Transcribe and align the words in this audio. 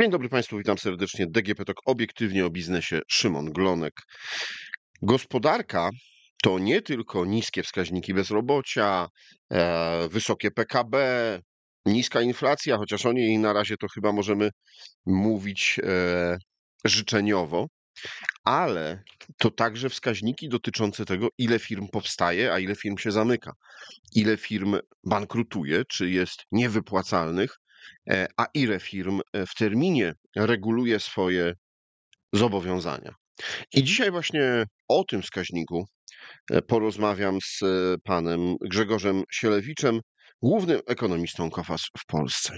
Dzień 0.00 0.10
dobry 0.10 0.28
Państwu, 0.28 0.58
witam 0.58 0.78
serdecznie. 0.78 1.26
DGP 1.26 1.64
Tok 1.64 1.76
obiektywnie 1.86 2.46
o 2.46 2.50
biznesie. 2.50 3.00
Szymon 3.08 3.52
Glonek. 3.52 3.92
Gospodarka 5.02 5.90
to 6.42 6.58
nie 6.58 6.82
tylko 6.82 7.24
niskie 7.24 7.62
wskaźniki 7.62 8.14
bezrobocia, 8.14 9.08
e, 9.52 10.08
wysokie 10.08 10.50
PKB, 10.50 10.96
niska 11.86 12.20
inflacja, 12.20 12.76
chociaż 12.76 13.06
o 13.06 13.12
niej 13.12 13.38
na 13.38 13.52
razie 13.52 13.76
to 13.76 13.86
chyba 13.94 14.12
możemy 14.12 14.50
mówić 15.06 15.80
e, 15.82 16.38
życzeniowo, 16.84 17.66
ale 18.44 19.02
to 19.38 19.50
także 19.50 19.88
wskaźniki 19.88 20.48
dotyczące 20.48 21.04
tego, 21.04 21.28
ile 21.38 21.58
firm 21.58 21.88
powstaje, 21.88 22.52
a 22.52 22.58
ile 22.58 22.74
firm 22.74 22.98
się 22.98 23.10
zamyka, 23.10 23.52
ile 24.14 24.36
firm 24.36 24.78
bankrutuje, 25.04 25.84
czy 25.84 26.10
jest 26.10 26.42
niewypłacalnych, 26.52 27.56
a 28.36 28.46
ile 28.54 28.80
firm 28.80 29.20
e, 29.32 29.46
w 29.46 29.54
terminie 29.54 30.14
reguluje 30.36 31.00
swoje 31.00 31.54
zobowiązania. 32.32 33.14
I 33.74 33.84
dzisiaj 33.84 34.10
właśnie 34.10 34.64
o 34.88 35.04
tym 35.04 35.22
wskaźniku 35.22 35.86
e, 36.50 36.62
porozmawiam 36.62 37.38
z 37.40 37.60
panem 38.04 38.56
Grzegorzem 38.60 39.22
Sielewiczem, 39.30 40.00
głównym 40.42 40.80
ekonomistą 40.86 41.50
KOFAS 41.50 41.82
w 41.98 42.06
Polsce. 42.06 42.56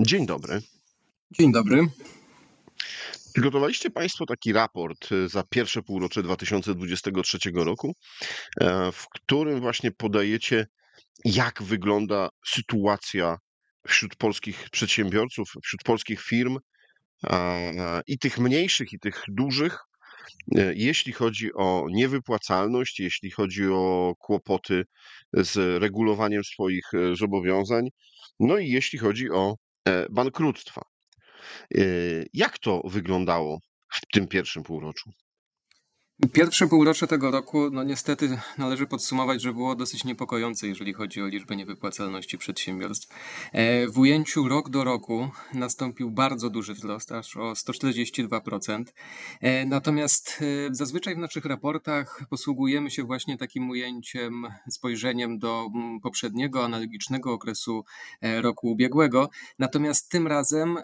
Dzień 0.00 0.26
dobry. 0.26 0.60
Dzień 1.30 1.52
dobry. 1.52 1.88
Przygotowaliście 3.32 3.90
Państwo 3.90 4.26
taki 4.26 4.52
raport 4.52 5.12
y, 5.12 5.28
za 5.28 5.42
pierwsze 5.42 5.82
półrocze 5.82 6.22
2023 6.22 7.38
roku, 7.54 7.92
e, 8.60 8.92
w 8.92 9.08
którym 9.08 9.60
właśnie 9.60 9.90
podajecie, 9.90 10.66
jak 11.24 11.62
wygląda 11.62 12.28
sytuacja 12.46 13.36
wśród 13.88 14.16
polskich 14.16 14.70
przedsiębiorców, 14.70 15.52
wśród 15.64 15.82
polskich 15.84 16.22
firm 16.22 16.58
i 18.06 18.18
tych 18.18 18.38
mniejszych, 18.38 18.92
i 18.92 18.98
tych 18.98 19.24
dużych, 19.28 19.78
e, 20.56 20.72
jeśli 20.74 21.12
chodzi 21.12 21.54
o 21.54 21.86
niewypłacalność, 21.90 23.00
jeśli 23.00 23.30
chodzi 23.30 23.66
o 23.68 24.14
kłopoty 24.18 24.84
z 25.32 25.82
regulowaniem 25.82 26.44
swoich 26.44 26.94
e, 26.94 27.16
zobowiązań, 27.16 27.88
no 28.40 28.58
i 28.58 28.68
jeśli 28.68 28.98
chodzi 28.98 29.30
o 29.30 29.56
bankructwa. 30.10 30.89
E, 31.74 31.80
jak 32.32 32.58
to 32.58 32.82
wyglądało 32.84 33.58
w 33.92 34.00
tym 34.12 34.28
pierwszym 34.28 34.62
półroczu? 34.62 35.10
Pierwsze 36.28 36.66
półrocze 36.66 37.06
tego 37.06 37.30
roku, 37.30 37.70
no 37.70 37.82
niestety 37.82 38.38
należy 38.58 38.86
podsumować, 38.86 39.42
że 39.42 39.52
było 39.52 39.74
dosyć 39.74 40.04
niepokojące, 40.04 40.68
jeżeli 40.68 40.92
chodzi 40.92 41.22
o 41.22 41.26
liczbę 41.26 41.56
niewypłacalności 41.56 42.38
przedsiębiorstw. 42.38 43.08
E, 43.52 43.88
w 43.88 43.98
ujęciu 43.98 44.48
rok 44.48 44.70
do 44.70 44.84
roku 44.84 45.30
nastąpił 45.54 46.10
bardzo 46.10 46.50
duży 46.50 46.74
wzrost, 46.74 47.12
aż 47.12 47.36
o 47.36 47.52
142%. 47.52 48.84
E, 49.40 49.66
natomiast 49.66 50.38
e, 50.40 50.74
zazwyczaj 50.74 51.14
w 51.14 51.18
naszych 51.18 51.44
raportach 51.44 52.22
posługujemy 52.30 52.90
się 52.90 53.04
właśnie 53.04 53.38
takim 53.38 53.70
ujęciem, 53.70 54.46
spojrzeniem 54.70 55.38
do 55.38 55.66
mm, 55.74 56.00
poprzedniego, 56.00 56.64
analogicznego 56.64 57.32
okresu 57.32 57.84
roku 58.22 58.70
ubiegłego. 58.70 59.30
Natomiast 59.58 60.10
tym 60.10 60.26
razem 60.26 60.78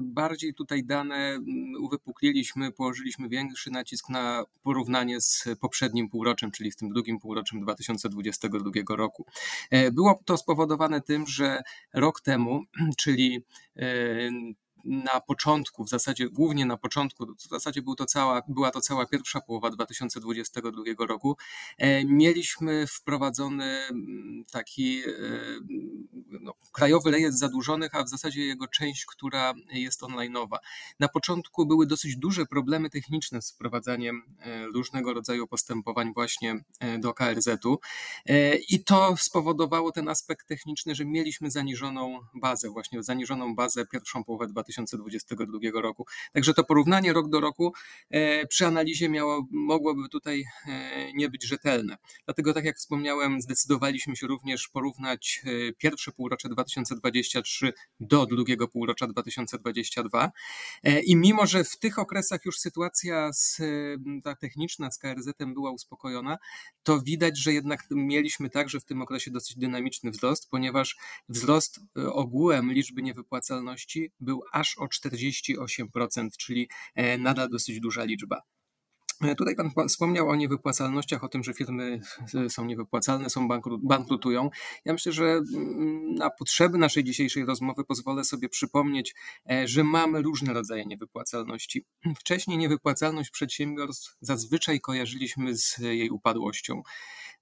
bardziej 0.00 0.54
tutaj 0.54 0.84
dane 0.84 1.16
mm, 1.16 1.44
uwypukliliśmy, 1.80 2.72
położyliśmy 2.72 3.28
większy 3.28 3.70
nacisk 3.70 4.08
na 4.08 4.44
porównanie 4.74 5.20
z 5.20 5.44
poprzednim 5.60 6.08
półroczem, 6.08 6.50
czyli 6.50 6.72
z 6.72 6.76
tym 6.76 6.88
drugim 6.88 7.18
półroczem 7.18 7.60
2022 7.60 8.96
roku. 8.96 9.26
E, 9.70 9.92
było 9.92 10.20
to 10.24 10.36
spowodowane 10.36 11.00
tym, 11.00 11.26
że 11.26 11.62
rok 11.92 12.20
temu, 12.20 12.62
czyli 12.98 13.44
e, 13.76 13.84
na 14.84 15.20
początku, 15.20 15.84
w 15.84 15.88
zasadzie 15.88 16.28
głównie 16.28 16.66
na 16.66 16.76
początku, 16.76 17.26
w 17.26 17.48
zasadzie 17.50 17.82
był 17.82 17.94
to 17.94 18.04
cała, 18.04 18.42
była 18.48 18.70
to 18.70 18.80
cała 18.80 19.06
pierwsza 19.06 19.40
połowa 19.40 19.70
2022 19.70 21.06
roku, 21.06 21.36
e, 21.78 22.04
mieliśmy 22.04 22.86
wprowadzony 22.86 23.64
mm, 23.64 24.44
taki 24.52 25.02
no, 26.40 26.54
krajowy 26.72 27.10
rejestr 27.10 27.38
zadłużonych, 27.38 27.94
a 27.94 28.04
w 28.04 28.08
zasadzie 28.08 28.46
jego 28.46 28.68
część, 28.68 29.06
która 29.06 29.54
jest 29.72 30.02
onlineowa. 30.02 30.58
Na 31.00 31.08
początku 31.08 31.66
były 31.66 31.86
dosyć 31.86 32.16
duże 32.16 32.46
problemy 32.46 32.90
techniczne 32.90 33.42
z 33.42 33.52
wprowadzaniem 33.52 34.22
e, 34.38 34.66
różnego 34.66 35.14
rodzaju 35.14 35.46
postępowań 35.46 36.12
właśnie 36.14 36.64
do 36.98 37.14
KRZ-u 37.14 37.78
i 38.68 38.84
to 38.84 39.16
spowodowało 39.16 39.92
ten 39.92 40.08
aspekt 40.08 40.48
techniczny, 40.48 40.94
że 40.94 41.04
mieliśmy 41.04 41.50
zaniżoną 41.50 42.20
bazę, 42.34 42.70
właśnie 42.70 43.02
zaniżoną 43.02 43.54
bazę 43.54 43.86
pierwszą 43.86 44.24
połowę 44.24 44.46
2022 44.46 45.04
2022 45.04 45.80
roku. 45.80 46.06
Także 46.32 46.54
to 46.54 46.64
porównanie 46.64 47.12
rok 47.12 47.28
do 47.28 47.40
roku 47.40 47.72
e, 48.10 48.46
przy 48.46 48.66
analizie 48.66 49.08
miało, 49.08 49.46
mogłoby 49.50 50.08
tutaj 50.08 50.44
e, 50.66 51.12
nie 51.12 51.28
być 51.28 51.44
rzetelne. 51.46 51.96
Dlatego, 52.24 52.54
tak 52.54 52.64
jak 52.64 52.76
wspomniałem, 52.76 53.40
zdecydowaliśmy 53.40 54.16
się 54.16 54.26
również 54.26 54.68
porównać 54.68 55.42
e, 55.44 55.72
pierwsze 55.72 56.12
półrocze 56.24 56.48
2023 56.48 57.72
do 58.00 58.26
drugiego 58.26 58.68
półrocza 58.68 59.06
2022. 59.06 60.32
I 61.06 61.16
mimo, 61.16 61.46
że 61.46 61.64
w 61.64 61.78
tych 61.78 61.98
okresach 61.98 62.44
już 62.44 62.58
sytuacja 62.58 63.32
z, 63.32 63.60
ta 64.24 64.36
techniczna 64.36 64.90
z 64.90 64.98
KRZ-em 64.98 65.54
była 65.54 65.70
uspokojona, 65.70 66.38
to 66.82 67.00
widać, 67.00 67.38
że 67.38 67.52
jednak 67.52 67.84
mieliśmy 67.90 68.50
także 68.50 68.80
w 68.80 68.84
tym 68.84 69.02
okresie 69.02 69.30
dosyć 69.30 69.56
dynamiczny 69.56 70.10
wzrost, 70.10 70.50
ponieważ 70.50 70.96
wzrost 71.28 71.80
ogółem 72.12 72.72
liczby 72.72 73.02
niewypłacalności 73.02 74.12
był 74.20 74.42
aż 74.52 74.78
o 74.78 74.84
48%, 74.84 76.28
czyli 76.38 76.68
e, 76.94 77.18
nadal 77.18 77.48
dosyć 77.48 77.80
duża 77.80 78.04
liczba. 78.04 78.42
E, 79.22 79.34
tutaj 79.34 79.56
Pan 79.56 79.88
wspomniał 79.88 80.28
o 80.28 80.36
niewypłacalnościach, 80.36 81.24
o 81.24 81.28
tym, 81.28 81.44
że 81.44 81.54
firmy 81.54 82.00
e, 82.34 82.50
są 82.50 82.64
niewypłacalne, 82.64 83.30
są 83.30 83.48
bankrutują. 83.82 84.50
Ja 84.84 84.92
myślę, 84.92 85.12
że 85.12 85.24
mm, 85.24 86.14
na 86.14 86.30
potrzeby 86.30 86.78
naszej 86.78 87.04
dzisiejszej 87.04 87.44
rozmowy 87.44 87.84
pozwolę 87.84 88.24
sobie 88.24 88.48
przypomnieć, 88.48 89.14
że 89.64 89.84
mamy 89.84 90.22
różne 90.22 90.52
rodzaje 90.52 90.84
niewypłacalności. 90.84 91.84
Wcześniej 92.18 92.58
niewypłacalność 92.58 93.30
przedsiębiorstw 93.30 94.16
zazwyczaj 94.20 94.80
kojarzyliśmy 94.80 95.56
z 95.56 95.78
jej 95.78 96.10
upadłością. 96.10 96.82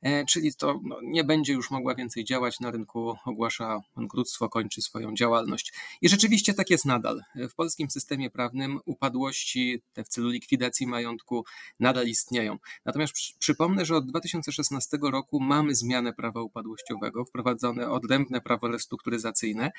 E, 0.02 0.24
czyli 0.24 0.54
to 0.54 0.80
no, 0.84 0.98
nie 1.02 1.24
będzie 1.24 1.52
już 1.52 1.70
mogła 1.70 1.94
więcej 1.94 2.24
działać 2.24 2.60
na 2.60 2.70
rynku, 2.70 3.16
ogłasza 3.24 3.80
bankructwo, 3.96 4.48
kończy 4.48 4.82
swoją 4.82 5.14
działalność. 5.14 5.72
I 6.00 6.08
rzeczywiście 6.08 6.54
tak 6.54 6.70
jest 6.70 6.84
nadal. 6.84 7.20
W 7.34 7.54
polskim 7.54 7.90
systemie 7.90 8.30
prawnym 8.30 8.80
upadłości 8.84 9.82
te 9.92 10.04
w 10.04 10.08
celu 10.08 10.28
likwidacji 10.28 10.86
majątku 10.86 11.44
nadal 11.80 12.06
istnieją. 12.06 12.58
Natomiast 12.84 13.14
przypomnę, 13.38 13.84
że 13.84 13.96
od 13.96 14.06
2016 14.06 14.98
roku 15.02 15.40
mamy 15.40 15.74
zmianę 15.74 16.12
prawa 16.12 16.42
upadłościowego, 16.42 17.24
wprowadzone 17.24 17.90
odrębne 17.90 18.40
prawo 18.40 18.68
restrukturyzacyjne 18.68 19.72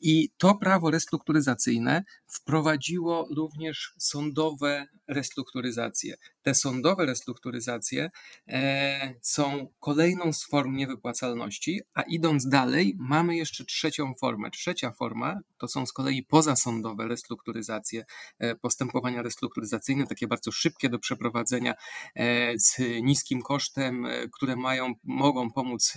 i 0.00 0.30
to 0.36 0.54
prawo 0.54 0.90
restrukturyzacyjne 0.90 2.04
wprowadziło 2.26 3.28
również 3.36 3.94
sądowe 3.98 4.86
restrukturyzacje. 5.08 6.16
Te 6.42 6.54
sądowe 6.54 7.06
restrukturyzacje 7.06 8.10
e, 8.48 9.14
są 9.22 9.65
kolejną 9.80 10.32
z 10.32 10.44
form 10.44 10.76
niewypłacalności, 10.76 11.80
a 11.94 12.02
idąc 12.02 12.48
dalej, 12.48 12.96
mamy 12.98 13.36
jeszcze 13.36 13.64
trzecią 13.64 14.14
formę. 14.20 14.50
Trzecia 14.50 14.92
forma 14.92 15.40
to 15.58 15.68
są 15.68 15.86
z 15.86 15.92
kolei 15.92 16.22
pozasądowe 16.22 17.08
restrukturyzacje, 17.08 18.04
e, 18.38 18.54
postępowania 18.54 19.22
restrukturyzacyjne, 19.22 20.06
takie 20.06 20.26
bardzo 20.26 20.52
szybkie 20.52 20.88
do 20.88 20.98
przeprowadzenia 20.98 21.74
e, 22.14 22.58
z 22.58 22.78
niskim 23.02 23.42
kosztem, 23.42 24.06
e, 24.06 24.28
które 24.28 24.56
mają, 24.56 24.92
mogą 25.04 25.50
pomóc 25.50 25.94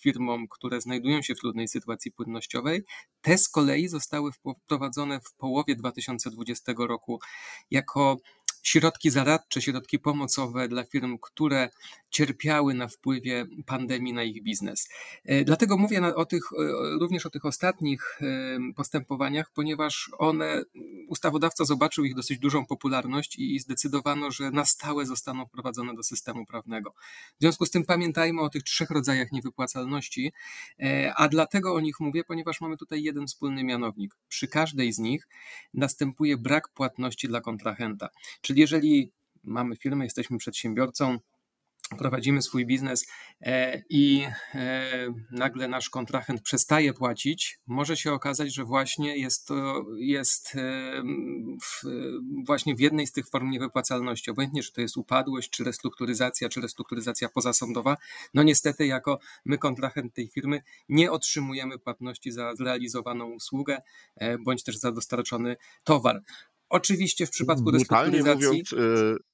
firmom, 0.00 0.48
które 0.48 0.80
znajdują 0.80 1.22
się 1.22 1.34
w 1.34 1.38
trudnej 1.38 1.68
sytuacji 1.68 2.12
płynnościowej. 2.12 2.82
Te 3.20 3.38
z 3.38 3.48
kolei 3.48 3.88
zostały 3.88 4.30
wprowadzone 4.64 5.20
w 5.20 5.34
połowie 5.34 5.76
2020 5.76 6.72
roku 6.78 7.20
jako 7.70 8.16
środki 8.62 9.10
zaradcze, 9.10 9.62
środki 9.62 9.98
pomocowe 9.98 10.68
dla 10.68 10.84
firm, 10.84 11.18
które 11.22 11.68
cierpiały 12.10 12.74
na 12.74 12.88
wpływie 12.88 13.46
pandemii 13.66 14.12
na 14.12 14.22
ich 14.22 14.42
biznes. 14.42 14.88
E, 15.24 15.44
dlatego 15.44 15.76
mówię 15.76 16.14
o 16.14 16.24
tych, 16.24 16.42
również 17.00 17.26
o 17.26 17.30
tych 17.30 17.44
ostatnich 17.44 18.18
postępowaniach, 18.76 19.50
ponieważ 19.54 20.10
one, 20.18 20.62
ustawodawca 21.08 21.64
zobaczył 21.64 22.04
ich 22.04 22.14
dosyć 22.14 22.38
dużą 22.38 22.66
popularność 22.66 23.38
i 23.38 23.58
zdecydowano, 23.58 24.30
że 24.30 24.50
na 24.50 24.64
stałe 24.64 25.06
zostaną 25.06 25.46
wprowadzone 25.46 25.94
do 25.94 26.02
systemu 26.02 26.46
prawnego. 26.46 26.90
W 27.38 27.40
związku 27.40 27.66
z 27.66 27.70
tym 27.70 27.84
pamiętajmy 27.84 28.40
o 28.40 28.48
tych 28.48 28.62
trzech 28.62 28.90
rodzajach 28.90 29.32
niewypłacalności, 29.32 30.32
e, 30.82 31.14
a 31.16 31.28
dlatego 31.28 31.74
o 31.74 31.80
nich 31.80 32.00
mówię, 32.00 32.24
ponieważ 32.24 32.60
mamy 32.60 32.76
tutaj 32.76 33.02
jeden 33.02 33.26
wspólny 33.26 33.64
mianownik. 33.64 34.14
Przy 34.28 34.48
każdej 34.48 34.92
z 34.92 34.98
nich 34.98 35.28
następuje 35.74 36.36
brak 36.36 36.68
płatności 36.68 37.28
dla 37.28 37.40
kontrahenta. 37.40 38.08
Czyli 38.50 38.60
jeżeli 38.60 39.12
mamy 39.44 39.76
firmę, 39.76 40.04
jesteśmy 40.04 40.38
przedsiębiorcą, 40.38 41.18
prowadzimy 41.98 42.42
swój 42.42 42.66
biznes 42.66 43.06
e, 43.40 43.82
i 43.88 44.26
e, 44.54 45.14
nagle 45.30 45.68
nasz 45.68 45.90
kontrahent 45.90 46.42
przestaje 46.42 46.92
płacić, 46.92 47.60
może 47.66 47.96
się 47.96 48.12
okazać, 48.12 48.54
że 48.54 48.64
właśnie 48.64 49.16
jest 49.16 49.46
to 49.46 49.84
jest 49.98 50.54
e, 50.54 51.02
w, 51.62 51.82
właśnie 52.44 52.74
w 52.74 52.80
jednej 52.80 53.06
z 53.06 53.12
tych 53.12 53.28
form 53.28 53.50
niewypłacalności, 53.50 54.30
obojętnie 54.30 54.62
czy 54.62 54.72
to 54.72 54.80
jest 54.80 54.96
upadłość, 54.96 55.50
czy 55.50 55.64
restrukturyzacja, 55.64 56.48
czy 56.48 56.60
restrukturyzacja 56.60 57.28
pozasądowa. 57.28 57.96
No 58.34 58.42
niestety 58.42 58.86
jako 58.86 59.18
my 59.44 59.58
kontrahent 59.58 60.14
tej 60.14 60.28
firmy 60.28 60.62
nie 60.88 61.10
otrzymujemy 61.10 61.78
płatności 61.78 62.32
za 62.32 62.54
zrealizowaną 62.54 63.30
usługę 63.30 63.82
bądź 64.40 64.64
też 64.64 64.76
za 64.76 64.92
dostarczony 64.92 65.56
towar. 65.84 66.22
Oczywiście 66.70 67.26
w 67.26 67.30
przypadku 67.30 67.70
restrukturyzacji... 67.70 68.46
mówiąc, 68.46 68.74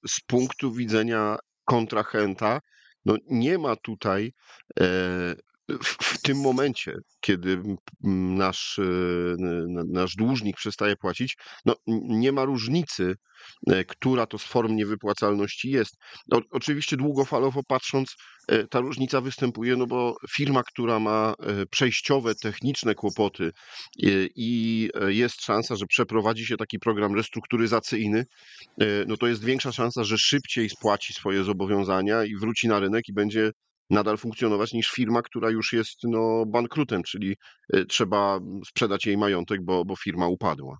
z 0.08 0.20
punktu 0.26 0.72
widzenia 0.72 1.36
kontrahenta, 1.64 2.60
no 3.04 3.16
nie 3.30 3.58
ma 3.58 3.76
tutaj 3.76 4.32
e, 4.80 5.34
w, 5.82 6.22
tym 6.22 6.40
momencie, 6.40 6.94
kiedy 7.20 7.62
nasz, 8.36 8.78
e, 8.78 8.82
nasz 9.88 10.14
dłużnik 10.14 10.56
przestaje 10.56 10.96
płacić, 10.96 11.36
no 11.64 11.74
nie 12.08 12.32
ma 12.32 12.44
różnicy, 12.44 13.14
e, 13.70 13.84
która 13.84 14.26
to 14.26 14.38
z 14.38 14.44
form 14.44 14.76
niewypłacalności 14.76 15.70
jest. 15.70 15.96
O, 16.32 16.40
oczywiście 16.50 16.96
długofalowo 16.96 17.60
patrząc, 17.68 18.14
ta 18.70 18.80
różnica 18.80 19.20
występuje, 19.20 19.76
no 19.76 19.86
bo 19.86 20.16
firma, 20.30 20.62
która 20.62 20.98
ma 21.00 21.34
przejściowe, 21.70 22.34
techniczne 22.34 22.94
kłopoty 22.94 23.50
i 24.36 24.90
jest 25.06 25.42
szansa, 25.42 25.76
że 25.76 25.86
przeprowadzi 25.86 26.46
się 26.46 26.56
taki 26.56 26.78
program 26.78 27.14
restrukturyzacyjny, 27.14 28.24
no 29.06 29.16
to 29.16 29.26
jest 29.26 29.44
większa 29.44 29.72
szansa, 29.72 30.04
że 30.04 30.18
szybciej 30.18 30.70
spłaci 30.70 31.12
swoje 31.12 31.44
zobowiązania 31.44 32.24
i 32.24 32.36
wróci 32.36 32.68
na 32.68 32.80
rynek 32.80 33.08
i 33.08 33.12
będzie 33.12 33.50
nadal 33.90 34.18
funkcjonować 34.18 34.72
niż 34.72 34.90
firma, 34.90 35.22
która 35.22 35.50
już 35.50 35.72
jest 35.72 35.98
no, 36.04 36.46
bankrutem, 36.46 37.02
czyli 37.02 37.36
trzeba 37.88 38.40
sprzedać 38.66 39.06
jej 39.06 39.18
majątek, 39.18 39.64
bo, 39.64 39.84
bo 39.84 39.96
firma 39.96 40.26
upadła. 40.28 40.78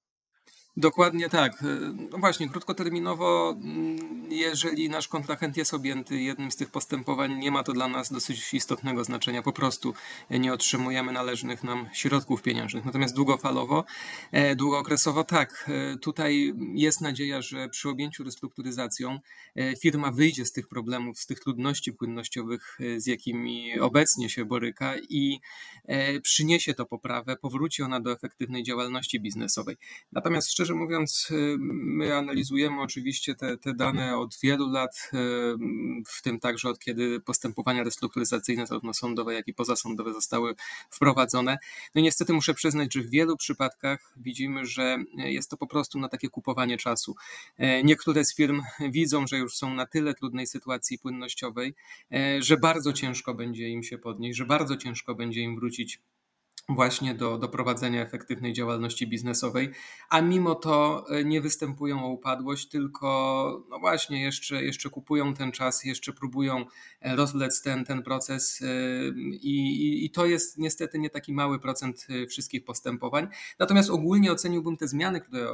Dokładnie 0.79 1.29
tak. 1.29 1.65
No 2.11 2.19
właśnie, 2.19 2.49
krótkoterminowo, 2.49 3.57
mm, 3.63 4.27
jeżeli 4.31 4.89
nasz 4.89 5.09
kontrahent 5.09 5.57
jest 5.57 5.75
objęty 5.75 6.21
jednym 6.21 6.51
z 6.51 6.57
tych 6.57 6.71
postępowań, 6.71 7.39
nie 7.39 7.51
ma 7.51 7.63
to 7.63 7.73
dla 7.73 7.89
nas 7.89 8.13
dosyć 8.13 8.55
istotnego 8.55 9.05
znaczenia. 9.05 9.43
Po 9.43 9.53
prostu 9.53 9.95
nie 10.31 10.53
otrzymujemy 10.53 11.13
należnych 11.13 11.65
nam 11.65 11.89
środków 11.93 12.43
pieniężnych. 12.43 12.85
Natomiast 12.85 13.15
długofalowo, 13.15 13.85
e, 14.33 14.57
długookresowo 14.57 15.25
tak. 15.25 15.69
E, 15.69 15.99
tutaj 15.99 16.55
jest 16.75 17.01
nadzieja, 17.01 17.43
że 17.43 17.69
przy 17.69 17.89
objęciu 17.89 18.25
restrukturyzacją 18.25 19.19
e, 19.57 19.77
firma 19.77 20.11
wyjdzie 20.11 20.45
z 20.45 20.53
tych 20.53 20.69
problemów, 20.69 21.19
z 21.19 21.27
tych 21.27 21.41
trudności 21.41 21.93
płynnościowych, 21.93 22.79
z 22.97 23.07
jakimi 23.07 23.81
obecnie 23.81 24.31
się 24.31 24.45
boryka 24.45 24.95
i 25.09 25.41
przyniesie 26.23 26.75
to 26.75 26.87
poprawę, 26.87 27.37
powróci 27.37 27.83
ona 27.83 28.01
do 28.01 28.13
efektywnej 28.13 28.63
działalności 28.63 29.21
biznesowej. 29.21 29.77
Natomiast 30.13 30.53
szczerze 30.53 30.66
szczerze 30.67 30.79
mówiąc, 30.79 31.29
y, 31.31 31.57
my 31.59 32.15
analizujemy 32.17 32.81
oczywiście 32.81 33.35
te, 33.35 33.59
te 33.59 33.75
dane 33.75 34.19
od 34.19 34.37
wielu 34.43 34.71
lat, 34.71 35.11
y, 35.15 35.17
w 36.07 36.23
tym 36.23 36.41
także 36.41 36.69
od 36.69 36.79
kiedy 36.79 37.21
postępowania 37.21 37.85
restrukturyzacyjne, 37.85 38.67
zarówno 38.67 38.95
sądowe, 38.95 39.35
jak 39.35 39.49
i 39.49 39.55
pozasądowe, 39.55 40.13
zostały 40.13 40.55
wprowadzone. 40.91 41.59
No 41.95 42.01
i 42.01 42.05
niestety 42.05 42.33
muszę 42.33 42.55
przyznać, 42.55 42.95
że 42.95 43.01
w 43.01 43.11
wielu 43.11 43.37
przypadkach 43.37 44.13
widzimy, 44.17 44.67
że 44.67 44.99
jest 45.17 45.51
to 45.51 45.57
po 45.57 45.67
prostu 45.67 45.99
na 45.99 46.09
takie 46.09 46.29
kupowanie 46.29 46.79
czasu. 46.79 47.15
E, 47.59 47.85
niektóre 47.85 48.25
z 48.25 48.35
firm 48.35 48.63
widzą, 48.91 49.27
że 49.27 49.39
już 49.39 49.57
są 49.57 49.75
na 49.75 49.87
tyle 49.87 50.15
trudnej 50.15 50.47
sytuacji 50.47 50.99
płynnościowej, 50.99 51.75
e, 52.13 52.43
że 52.43 52.57
bardzo 52.57 52.93
ciężko 52.93 53.35
będzie 53.35 53.69
im 53.69 53.83
się 53.83 53.99
podnieść, 53.99 54.39
że 54.39 54.47
bardzo 54.47 54.77
ciężko 54.77 55.15
będzie 55.15 55.41
im 55.41 55.57
wrócić 55.57 56.01
właśnie 56.69 57.15
do, 57.15 57.39
do 57.39 57.49
prowadzenia 57.49 58.03
efektywnej 58.03 58.53
działalności 58.53 59.07
biznesowej, 59.07 59.71
a 60.09 60.21
mimo 60.21 60.55
to 60.55 61.05
e, 61.11 61.25
nie 61.25 61.41
występują 61.41 62.05
o 62.05 62.09
upadłość, 62.09 62.69
tylko 62.69 63.67
no 63.71 63.79
właśnie 63.79 64.23
jeszcze, 64.23 64.65
jeszcze 64.65 64.91
kupują 64.91 65.35
ten 65.35 65.53
czas, 65.53 65.85
jeszcze 65.85 66.13
próbują 66.13 66.65
e, 67.01 67.17
rozwlec 67.17 67.63
ten, 67.63 67.85
ten 67.85 68.03
proces 68.03 68.63
e, 68.63 68.67
i, 69.33 70.05
i 70.05 70.11
to 70.11 70.27
jest 70.27 70.59
niestety 70.59 70.99
nie 70.99 71.11
taki 71.11 71.33
mały 71.33 71.59
procent 71.59 72.07
wszystkich 72.29 72.65
postępowań. 72.65 73.29
Natomiast 73.59 73.91
ogólnie 73.91 74.33
oceniłbym 74.33 74.77
te 74.77 74.89
zmiany, 74.89 75.21
które 75.21 75.49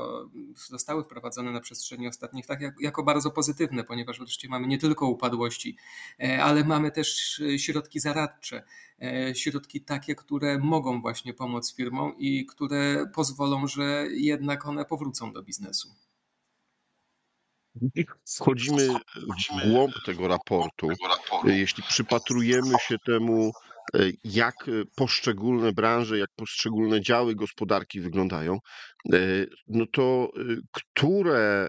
zostały 0.54 1.04
wprowadzone 1.04 1.52
na 1.52 1.60
przestrzeni 1.60 2.08
ostatnich 2.08 2.46
tak 2.46 2.60
jako 2.80 3.02
bardzo 3.02 3.30
pozytywne, 3.30 3.84
ponieważ 3.84 4.18
wreszcie 4.18 4.48
mamy 4.48 4.66
nie 4.66 4.78
tylko 4.78 5.06
upadłości, 5.06 5.76
ale 6.42 6.64
mamy 6.64 6.90
też 6.90 7.42
środki 7.56 8.00
zaradcze, 8.00 8.62
środki 9.34 9.80
takie, 9.80 10.14
które 10.14 10.58
mogą 10.58 11.00
właśnie 11.00 11.34
pomóc 11.34 11.74
firmom 11.76 12.14
i 12.18 12.46
które 12.46 13.06
pozwolą, 13.14 13.66
że 13.66 14.06
jednak 14.10 14.66
one 14.66 14.84
powrócą 14.84 15.32
do 15.32 15.42
biznesu. 15.42 15.88
Wchodzimy 18.36 18.88
w 19.14 19.68
głąb 19.68 19.92
tego 20.06 20.28
raportu. 20.28 20.88
Jeśli 21.44 21.82
przypatrujemy 21.82 22.74
się 22.88 22.96
temu, 23.06 23.52
e, 23.94 23.98
jak 24.24 24.54
poszczególne 24.96 25.72
branże, 25.72 26.18
jak 26.18 26.30
poszczególne 26.36 27.00
działy 27.00 27.34
gospodarki 27.34 28.00
wyglądają, 28.00 28.58
e, 29.12 29.18
no 29.68 29.86
to 29.92 30.30
e, 30.36 30.56
które 30.72 31.68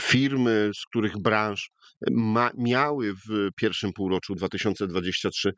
firmy, 0.00 0.70
z 0.74 0.86
których 0.86 1.18
branż 1.18 1.70
ma, 2.10 2.50
miały 2.58 3.14
w 3.14 3.50
pierwszym 3.56 3.92
półroczu 3.92 4.34
2023 4.34 5.52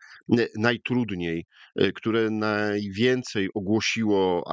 najtrudniej, 0.56 1.46
e, 1.76 1.92
które 1.92 2.30
najwięcej 2.30 3.48
ogłosiło, 3.54 4.44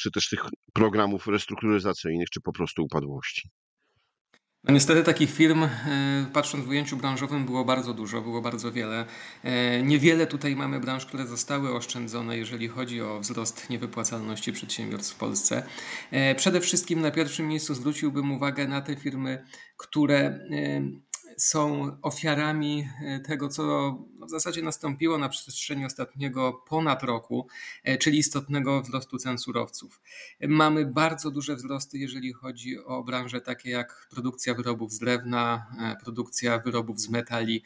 czy 0.00 0.10
też 0.10 0.28
tych 0.28 0.40
programów 0.72 1.26
restrukturyzacyjnych, 1.26 2.30
czy 2.30 2.40
po 2.40 2.52
prostu 2.52 2.84
upadłości? 2.84 3.50
No 4.66 4.74
niestety 4.74 5.02
takich 5.02 5.30
firm, 5.30 5.62
e, 5.62 5.68
patrząc 6.32 6.64
w 6.64 6.68
ujęciu 6.68 6.96
branżowym, 6.96 7.44
było 7.44 7.64
bardzo 7.64 7.94
dużo, 7.94 8.20
było 8.20 8.42
bardzo 8.42 8.72
wiele. 8.72 9.06
E, 9.44 9.82
niewiele 9.82 10.26
tutaj 10.26 10.56
mamy 10.56 10.80
branż, 10.80 11.06
które 11.06 11.26
zostały 11.26 11.74
oszczędzone, 11.74 12.38
jeżeli 12.38 12.68
chodzi 12.68 13.00
o 13.02 13.20
wzrost 13.20 13.70
niewypłacalności 13.70 14.52
przedsiębiorstw 14.52 15.14
w 15.14 15.18
Polsce. 15.18 15.62
Przede 16.36 16.60
wszystkim 16.60 17.00
na 17.00 17.10
pierwszym 17.10 17.48
miejscu 17.48 17.74
zwróciłbym 17.74 18.32
uwagę 18.32 18.68
na 18.68 18.80
te 18.80 18.96
firmy, 18.96 19.44
które 19.76 20.40
są 21.36 21.90
ofiarami 22.02 22.88
e, 23.04 23.20
tego, 23.20 23.48
co 23.48 23.92
w 24.26 24.30
zasadzie 24.30 24.62
nastąpiło 24.62 25.18
na 25.18 25.28
przestrzeni 25.28 25.84
ostatniego 25.84 26.52
ponad 26.68 27.02
roku, 27.02 27.46
e, 27.84 27.98
czyli 27.98 28.18
istotnego 28.18 28.82
wzrostu 28.82 29.18
cen 29.18 29.38
surowców. 29.38 30.00
Mamy 30.48 30.86
bardzo 30.86 31.30
duże 31.30 31.56
wzrosty, 31.56 31.98
jeżeli 31.98 32.32
chodzi 32.32 32.78
o 32.84 33.04
branże 33.04 33.40
takie 33.40 33.70
jak 33.70 34.06
produkcja 34.10 34.54
wyrobów 34.54 34.92
z 34.92 34.98
drewna, 34.98 35.66
e, 35.80 35.96
produkcja 36.04 36.58
wyrobów 36.58 37.00
z 37.00 37.08
metali. 37.08 37.62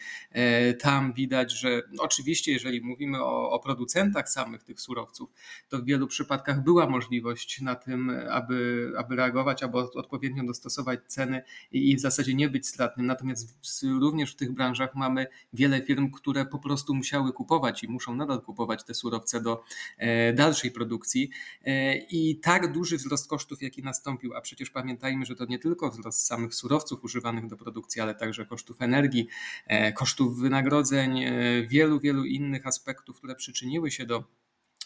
Tam 0.81 1.13
widać, 1.13 1.53
że 1.53 1.83
oczywiście, 1.99 2.53
jeżeli 2.53 2.81
mówimy 2.81 3.25
o, 3.25 3.51
o 3.51 3.59
producentach 3.59 4.31
samych 4.31 4.63
tych 4.63 4.81
surowców, 4.81 5.31
to 5.69 5.79
w 5.79 5.85
wielu 5.85 6.07
przypadkach 6.07 6.65
była 6.65 6.87
możliwość 6.87 7.61
na 7.61 7.75
tym, 7.75 8.11
aby, 8.31 8.93
aby 8.99 9.17
reagować, 9.17 9.63
aby 9.63 9.79
odpowiednio 9.79 10.45
dostosować 10.45 11.01
ceny 11.07 11.43
i, 11.73 11.91
i 11.91 11.97
w 11.97 12.01
zasadzie 12.01 12.35
nie 12.35 12.49
być 12.49 12.69
stratnym. 12.69 13.07
Natomiast 13.07 13.60
również 14.01 14.33
w 14.33 14.37
tych 14.37 14.53
branżach 14.53 14.95
mamy 14.95 15.27
wiele 15.53 15.83
firm, 15.83 16.11
które 16.11 16.47
po 16.47 16.59
prostu 16.59 16.95
musiały 16.95 17.33
kupować 17.33 17.85
i 17.85 17.89
muszą 17.89 18.15
nadal 18.15 18.43
kupować 18.43 18.85
te 18.85 18.95
surowce 18.95 19.41
do 19.41 19.65
e, 19.99 20.33
dalszej 20.33 20.71
produkcji. 20.71 21.31
E, 21.65 21.97
I 21.97 22.37
tak 22.37 22.73
duży 22.73 22.97
wzrost 22.97 23.29
kosztów, 23.29 23.63
jaki 23.63 23.83
nastąpił, 23.83 24.35
a 24.35 24.41
przecież 24.41 24.71
pamiętajmy, 24.71 25.27
że 25.27 25.37
to 25.37 25.45
nie 25.45 25.59
tylko 25.59 25.91
wzrost 25.91 26.27
samych 26.27 26.55
surowców 26.55 27.05
używanych 27.05 27.47
do 27.47 27.57
produkcji, 27.57 28.01
ale 28.01 28.15
także 28.15 28.47
kosztów 28.47 28.83
energii, 28.83 29.29
e, 29.67 29.93
kosztów 29.93 30.39
wynagrodzeń, 30.39 31.25
wielu, 31.69 32.01
wielu 32.01 32.25
innych 32.25 32.67
aspektów, 32.67 33.17
które 33.17 33.35
przyczyniły 33.35 33.91
się 33.91 34.07
do 34.07 34.25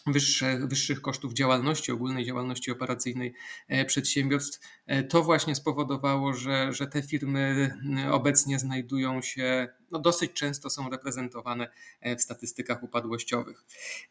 wyższych, 0.05 0.67
wyższych 0.67 1.01
kosztów 1.01 1.33
działalności, 1.33 1.91
ogólnej 1.91 2.25
działalności 2.25 2.71
operacyjnej 2.71 3.33
e, 3.67 3.85
przedsiębiorstw, 3.85 4.59
e, 4.85 5.03
to 5.03 5.23
właśnie 5.23 5.55
spowodowało, 5.55 6.33
że, 6.33 6.73
że 6.73 6.87
te 6.87 7.01
firmy 7.01 7.71
obecnie 8.11 8.59
znajdują 8.59 9.21
się 9.21 9.67
no 9.91 9.99
dosyć 9.99 10.33
często 10.33 10.69
są 10.69 10.89
reprezentowane 10.89 11.69
e, 12.01 12.15
w 12.15 12.21
statystykach 12.21 12.83
upadłościowych. 12.83 13.63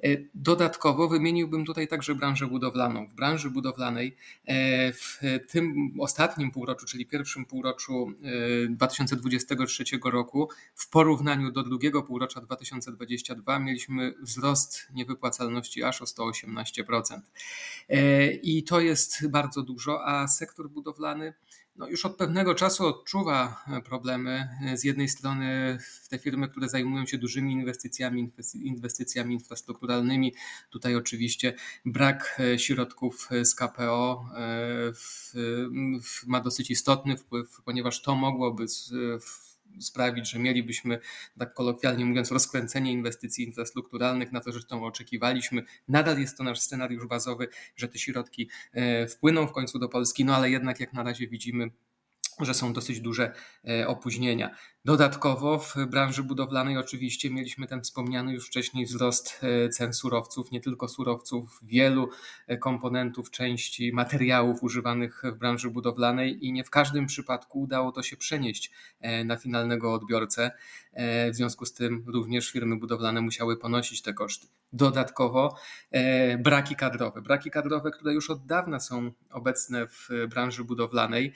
E, 0.03 0.09
dodatkowo 0.35 1.09
wymieniłbym 1.09 1.65
tutaj 1.65 1.89
także 1.89 2.15
branżę 2.15 2.47
budowlaną. 2.47 3.07
W 3.07 3.15
branży 3.15 3.51
budowlanej 3.51 4.17
e, 4.45 4.93
w 4.93 5.21
tym 5.49 5.95
ostatnim 6.01 6.51
półroczu, 6.51 6.87
czyli 6.87 7.07
pierwszym 7.07 7.45
półroczu 7.45 8.13
2023 8.69 9.85
roku, 10.05 10.49
w 10.75 10.89
porównaniu 10.89 11.53
do 11.53 11.63
drugiego 11.63 12.03
półrocza 12.03 12.41
2022 12.41 13.59
mieliśmy 13.59 14.15
wzrost 14.23 14.89
niewypłacalności 14.95 15.83
aż 15.83 16.03
o 16.03 16.05
118%. 16.05 17.21
I 18.43 18.65
to 18.65 18.81
jest 18.81 19.29
bardzo 19.29 19.63
dużo, 19.63 20.07
a 20.07 20.29
sektor 20.29 20.71
budowlany 20.71 21.35
no 21.77 21.89
już 21.89 22.07
od 22.07 22.17
pewnego 22.17 22.55
czasu 22.55 22.87
odczuwa 22.87 23.65
problemy. 23.85 24.49
Z 24.75 24.85
jednej 24.85 25.09
strony 25.09 25.79
te 26.11 26.19
firmy, 26.19 26.49
które 26.49 26.69
zajmują 26.69 27.07
się 27.07 27.19
dużymi 27.19 27.53
inwestycjami, 27.53 28.33
inwestycjami 28.55 29.35
infrastrukturalnymi, 29.35 30.35
tutaj 30.71 30.97
oczywiście 30.97 31.55
brak 31.85 32.41
środków 32.57 33.29
z 33.45 33.55
KPO 33.55 34.25
ma 36.27 36.41
dosyć 36.41 36.71
istotny 36.71 37.17
wpływ, 37.17 37.61
ponieważ 37.65 38.03
to 38.03 38.15
mogłoby 38.15 38.67
sprawić, 39.81 40.31
że 40.31 40.39
mielibyśmy, 40.39 40.99
tak 41.39 41.55
kolokwialnie 41.55 42.05
mówiąc, 42.05 42.31
rozkręcenie 42.31 42.93
inwestycji 42.93 43.45
infrastrukturalnych 43.45 44.33
na 44.33 44.41
to, 44.41 44.53
zresztą 44.53 44.85
oczekiwaliśmy. 44.85 45.63
Nadal 45.89 46.19
jest 46.19 46.39
to 46.39 46.45
nasz 46.45 46.61
scenariusz 46.61 47.07
bazowy, 47.07 47.49
że 47.77 47.89
te 47.89 47.99
środki 47.99 48.51
e, 48.73 49.07
wpłyną 49.07 49.47
w 49.47 49.53
końcu 49.53 49.79
do 49.79 49.89
Polski, 49.89 50.25
no 50.25 50.37
ale 50.37 50.51
jednak 50.51 50.81
jak 50.81 50.93
na 50.93 51.03
razie 51.03 51.29
widzimy, 51.29 51.71
że 52.41 52.55
są 52.55 52.73
dosyć 52.73 53.01
duże 53.01 53.33
e, 53.69 53.87
opóźnienia. 53.89 54.57
Dodatkowo 54.87 55.59
w 55.59 55.77
branży 55.91 56.23
budowlanej 56.23 56.79
oczywiście 56.79 57.31
mieliśmy 57.31 57.67
ten 57.67 57.83
wspomniany 57.83 58.33
już 58.33 58.47
wcześniej 58.47 58.87
wzrost 58.87 59.41
e, 59.43 59.69
cen 59.69 59.93
surowców, 59.93 60.51
nie 60.51 60.61
tylko 60.61 60.89
surowców, 60.89 61.61
wielu 61.63 62.09
e, 62.47 62.57
komponentów, 62.57 63.31
części, 63.31 63.93
materiałów 63.93 64.63
używanych 64.63 65.23
w 65.25 65.39
branży 65.39 65.71
budowlanej 65.71 66.47
i 66.47 66.53
nie 66.53 66.65
w 66.65 66.71
każdym 66.71 67.07
przypadku 67.07 67.61
udało 67.61 67.93
to 67.93 68.03
się 68.03 68.17
przenieść 68.17 68.71
na 69.25 69.37
finalnego 69.37 69.95
odbiorcę. 69.95 70.51
W 71.31 71.31
związku 71.33 71.67
z 71.67 71.73
tym 71.73 72.05
również 72.07 72.51
firmy 72.51 72.77
budowlane 72.77 73.21
musiały 73.21 73.57
ponosić 73.57 74.03
te 74.03 74.15
koszty. 74.15 74.47
Dodatkowo 74.73 75.57
braki 76.39 76.77
kadrowe. 76.77 77.23
Braki 77.23 77.51
kadrowe, 77.51 77.91
które 77.91 78.15
już 78.15 78.31
od 78.31 78.47
dawna 78.47 78.81
są 78.81 79.13
obecne 79.33 79.87
w 79.87 80.09
branży 80.29 80.65
budowlanej. 80.65 81.33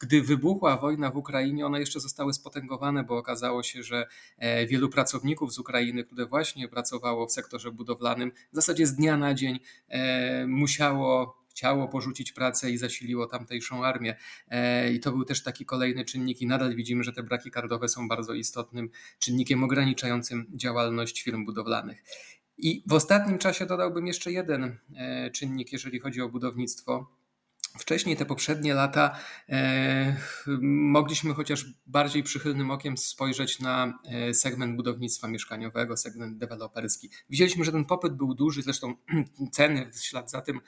Gdy 0.00 0.22
wybuchła 0.22 0.76
wojna 0.76 1.10
w 1.10 1.16
Ukrainie, 1.16 1.66
one 1.66 1.80
jeszcze 1.80 2.00
zostały 2.00 2.34
spotęgowane, 2.40 3.04
bo 3.04 3.18
okazało 3.18 3.62
się, 3.62 3.82
że 3.82 4.06
e, 4.38 4.66
wielu 4.66 4.88
pracowników 4.88 5.54
z 5.54 5.58
Ukrainy, 5.58 6.04
które 6.04 6.26
właśnie 6.26 6.68
pracowało 6.68 7.26
w 7.26 7.32
sektorze 7.32 7.72
budowlanym, 7.72 8.32
w 8.52 8.54
zasadzie 8.54 8.86
z 8.86 8.94
dnia 8.94 9.16
na 9.16 9.34
dzień 9.34 9.60
e, 9.88 10.46
musiało 10.46 11.40
chciało 11.50 11.88
porzucić 11.88 12.32
pracę 12.32 12.70
i 12.70 12.78
zasiliło 12.78 13.26
tamtejszą 13.26 13.84
armię. 13.84 14.16
E, 14.48 14.92
I 14.92 15.00
to 15.00 15.12
był 15.12 15.24
też 15.24 15.42
taki 15.42 15.64
kolejny 15.64 16.04
czynnik, 16.04 16.42
i 16.42 16.46
nadal 16.46 16.76
widzimy, 16.76 17.04
że 17.04 17.12
te 17.12 17.22
braki 17.22 17.50
kardowe 17.50 17.88
są 17.88 18.08
bardzo 18.08 18.34
istotnym 18.34 18.90
czynnikiem 19.18 19.64
ograniczającym 19.64 20.46
działalność 20.54 21.22
firm 21.22 21.44
budowlanych. 21.44 22.02
I 22.58 22.82
w 22.86 22.92
ostatnim 22.92 23.38
czasie 23.38 23.66
dodałbym 23.66 24.06
jeszcze 24.06 24.32
jeden 24.32 24.78
czynnik, 25.32 25.72
jeżeli 25.72 26.00
chodzi 26.00 26.20
o 26.20 26.28
budownictwo 26.28 27.19
Wcześniej, 27.78 28.16
te 28.16 28.26
poprzednie 28.26 28.74
lata, 28.74 29.16
e, 29.48 30.16
mogliśmy 30.62 31.34
chociaż 31.34 31.66
bardziej 31.86 32.22
przychylnym 32.22 32.70
okiem 32.70 32.98
spojrzeć 32.98 33.60
na 33.60 33.98
e, 34.04 34.34
segment 34.34 34.76
budownictwa 34.76 35.28
mieszkaniowego, 35.28 35.96
segment 35.96 36.38
deweloperski. 36.38 37.10
Widzieliśmy, 37.30 37.64
że 37.64 37.72
ten 37.72 37.84
popyt 37.84 38.16
był 38.16 38.34
duży, 38.34 38.62
zresztą 38.62 38.94
ceny 39.52 39.90
w 39.92 40.04
ślad 40.04 40.30
za 40.30 40.40
tym 40.40 40.60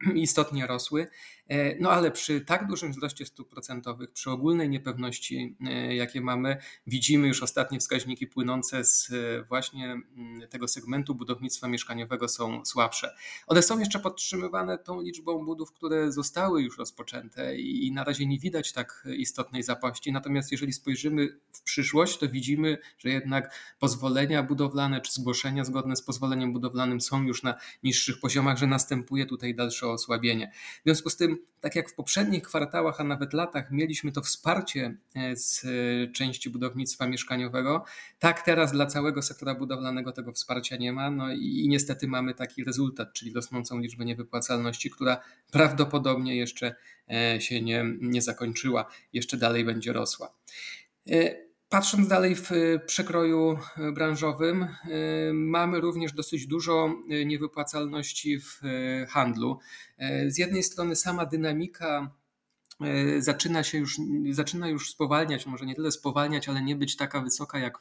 istotnie 0.14 0.66
rosły. 0.66 1.06
E, 1.50 1.76
no 1.80 1.90
ale 1.90 2.10
przy 2.10 2.40
tak 2.40 2.66
dużym 2.66 2.92
wzroście 2.92 3.26
stóp 3.26 3.48
procentowych, 3.48 4.10
przy 4.12 4.30
ogólnej 4.30 4.68
niepewności, 4.68 5.56
e, 5.60 5.94
jakie 5.96 6.20
mamy, 6.20 6.56
widzimy 6.86 7.28
już 7.28 7.42
ostatnie 7.42 7.78
wskaźniki 7.78 8.26
płynące 8.26 8.84
z 8.84 9.10
e, 9.12 9.42
właśnie 9.42 9.92
mm, 9.92 10.48
tego 10.48 10.68
segmentu 10.68 11.14
budownictwa 11.14 11.68
mieszkaniowego 11.68 12.28
są 12.28 12.64
słabsze. 12.64 13.14
One 13.46 13.62
są 13.62 13.78
jeszcze 13.78 13.98
podtrzymywane 13.98 14.78
tą 14.78 15.00
liczbą 15.00 15.44
budów, 15.44 15.72
które 15.72 16.12
zostały 16.12 16.62
już 16.62 16.78
rozpoczęte 16.78 17.56
i 17.58 17.92
na 17.92 18.04
razie 18.04 18.26
nie 18.26 18.38
widać 18.38 18.72
tak 18.72 19.08
istotnej 19.16 19.62
zapaści. 19.62 20.12
Natomiast 20.12 20.52
jeżeli 20.52 20.72
spojrzymy 20.72 21.28
w 21.52 21.62
przyszłość, 21.62 22.18
to 22.18 22.28
widzimy, 22.28 22.78
że 22.98 23.08
jednak 23.08 23.54
pozwolenia 23.78 24.42
budowlane 24.42 25.00
czy 25.00 25.12
zgłoszenia 25.12 25.64
zgodne 25.64 25.96
z 25.96 26.02
pozwoleniem 26.02 26.52
budowlanym 26.52 27.00
są 27.00 27.22
już 27.22 27.42
na 27.42 27.54
niższych 27.82 28.20
poziomach, 28.20 28.58
że 28.58 28.66
następuje 28.66 29.26
tutaj 29.26 29.54
dalsze 29.54 29.89
osłabienie. 29.92 30.52
W 30.80 30.82
związku 30.84 31.10
z 31.10 31.16
tym, 31.16 31.38
tak 31.60 31.76
jak 31.76 31.90
w 31.90 31.94
poprzednich 31.94 32.42
kwartałach, 32.42 33.00
a 33.00 33.04
nawet 33.04 33.32
latach 33.32 33.70
mieliśmy 33.70 34.12
to 34.12 34.22
wsparcie 34.22 34.96
e, 35.14 35.36
z 35.36 35.64
e, 35.64 36.12
części 36.12 36.50
budownictwa 36.50 37.06
mieszkaniowego, 37.06 37.84
tak 38.18 38.42
teraz 38.42 38.72
dla 38.72 38.86
całego 38.86 39.22
sektora 39.22 39.54
budowlanego 39.54 40.12
tego 40.12 40.32
wsparcia 40.32 40.76
nie 40.76 40.92
ma. 40.92 41.10
No 41.10 41.32
i 41.32 41.66
niestety 41.68 42.08
mamy 42.08 42.34
taki 42.34 42.64
rezultat, 42.64 43.12
czyli 43.12 43.32
rosnącą 43.32 43.78
liczbę 43.78 44.04
niewypłacalności, 44.04 44.90
która 44.90 45.20
prawdopodobnie 45.52 46.36
jeszcze 46.36 46.74
e, 47.10 47.40
się 47.40 47.62
nie, 47.62 47.84
nie 48.00 48.22
zakończyła, 48.22 48.90
jeszcze 49.12 49.36
dalej 49.36 49.64
będzie 49.64 49.92
rosła. 49.92 50.34
Patrząc 51.70 52.08
dalej 52.08 52.36
w 52.36 52.52
e, 52.52 52.78
przekroju 52.78 53.58
e, 53.76 53.92
branżowym, 53.92 54.62
e, 54.62 54.68
mamy 55.32 55.80
również 55.80 56.12
dosyć 56.12 56.46
dużo 56.46 56.94
niewypłacalności 57.26 58.40
w 58.40 58.60
handlu. 59.08 59.58
Z 60.26 60.38
jednej 60.38 60.62
strony 60.62 60.96
sama 60.96 61.26
dynamika 61.26 62.10
zaczyna 63.18 63.62
się 63.62 63.78
już, 63.78 63.96
zaczyna 64.30 64.68
już 64.68 64.90
spowalniać, 64.90 65.46
może 65.46 65.66
nie 65.66 65.74
tyle 65.74 65.92
spowalniać, 65.92 66.48
ale 66.48 66.62
nie 66.62 66.76
być 66.76 66.96
taka 66.96 67.20
wysoka 67.20 67.58
jak 67.58 67.78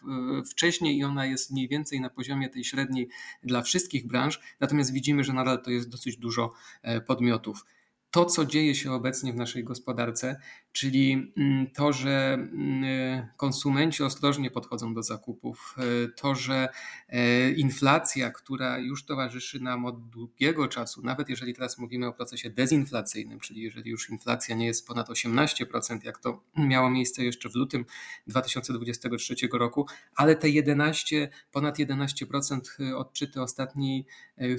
wcześniej 0.52 0.98
i 0.98 1.04
ona 1.04 1.26
jest 1.26 1.52
mniej 1.52 1.68
więcej 1.68 2.02
na 2.02 2.10
poziomie 2.10 2.50
tej 2.50 2.64
średniej 2.64 3.10
dla 3.44 3.62
wszystkich 3.62 4.08
branż, 4.08 4.40
natomiast 4.60 4.94
widzimy, 4.94 5.24
że 5.24 5.34
nadal 5.34 5.62
to 5.62 5.72
jest 5.72 5.90
dosyć 5.90 6.18
dużo 6.18 6.54
podmiotów 7.08 7.66
to, 8.12 8.26
co 8.26 8.46
dzieje 8.46 8.76
się 8.76 8.92
obecnie 8.92 9.34
w 9.34 9.36
naszej 9.36 9.64
gospodarce, 9.64 10.40
czyli 10.72 11.34
mm, 11.38 11.68
to, 11.72 11.94
że 11.94 12.34
mm, 12.34 13.28
konsumenci 13.38 14.04
ostrożnie 14.04 14.52
podchodzą 14.52 14.94
do 14.94 15.04
zakupów, 15.04 15.76
e, 15.78 16.08
to, 16.08 16.36
że 16.36 16.70
e, 17.10 17.52
inflacja, 17.52 18.30
która 18.32 18.78
już 18.78 19.06
towarzyszy 19.06 19.60
nam 19.60 19.86
od 19.86 20.10
długiego 20.10 20.68
czasu, 20.68 21.02
nawet 21.02 21.30
jeżeli 21.30 21.54
teraz 21.54 21.78
mówimy 21.78 22.08
o 22.08 22.14
procesie 22.14 22.50
dezinflacyjnym, 22.50 23.40
czyli 23.40 23.62
jeżeli 23.62 23.92
już 23.92 24.10
inflacja 24.10 24.56
nie 24.56 24.66
jest 24.66 24.88
ponad 24.88 25.10
18%, 25.10 26.00
jak 26.04 26.18
to 26.18 26.44
miało 26.58 26.90
miejsce 26.90 27.24
jeszcze 27.24 27.50
w 27.50 27.56
lutym 27.56 27.86
2023 28.28 29.36
roku, 29.54 29.86
ale 30.16 30.36
te 30.36 30.50
11, 30.50 31.30
ponad 31.52 31.78
11% 31.80 32.60
e, 32.80 32.98
odczyty 32.98 33.42
ostatniej 33.42 34.06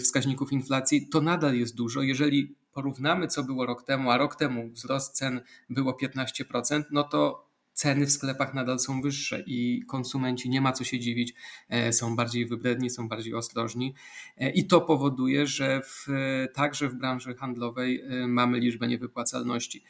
wskaźników 0.00 0.52
inflacji, 0.52 1.08
to 1.08 1.20
nadal 1.20 1.54
jest 1.54 1.74
dużo. 1.74 2.02
Jeżeli 2.02 2.54
porównamy, 2.72 3.28
co 3.28 3.44
było 3.44 3.66
rok 3.66 3.82
temu, 3.82 4.10
a 4.10 4.16
rok 4.16 4.36
temu 4.36 4.70
wzrost 4.70 5.16
cen 5.16 5.40
było 5.70 5.92
15%, 5.92 6.82
no 6.90 7.04
to 7.04 7.50
ceny 7.80 8.06
w 8.06 8.12
sklepach 8.12 8.54
nadal 8.54 8.78
są 8.78 9.00
wyższe 9.00 9.42
i 9.46 9.82
konsumenci 9.88 10.50
nie 10.50 10.60
ma 10.60 10.72
co 10.72 10.84
się 10.84 10.98
dziwić, 10.98 11.34
e, 11.68 11.92
są 11.92 12.16
bardziej 12.16 12.46
wybredni, 12.46 12.90
są 12.90 13.08
bardziej 13.08 13.34
ostrożni 13.34 13.94
e, 14.36 14.50
i 14.50 14.66
to 14.66 14.80
powoduje, 14.80 15.46
że 15.46 15.82
w, 15.82 16.06
także 16.54 16.88
w 16.88 16.94
branży 16.94 17.34
handlowej 17.34 18.00
e, 18.00 18.26
mamy 18.26 18.58
liczbę 18.58 18.88
niewypłacalności. 18.88 19.84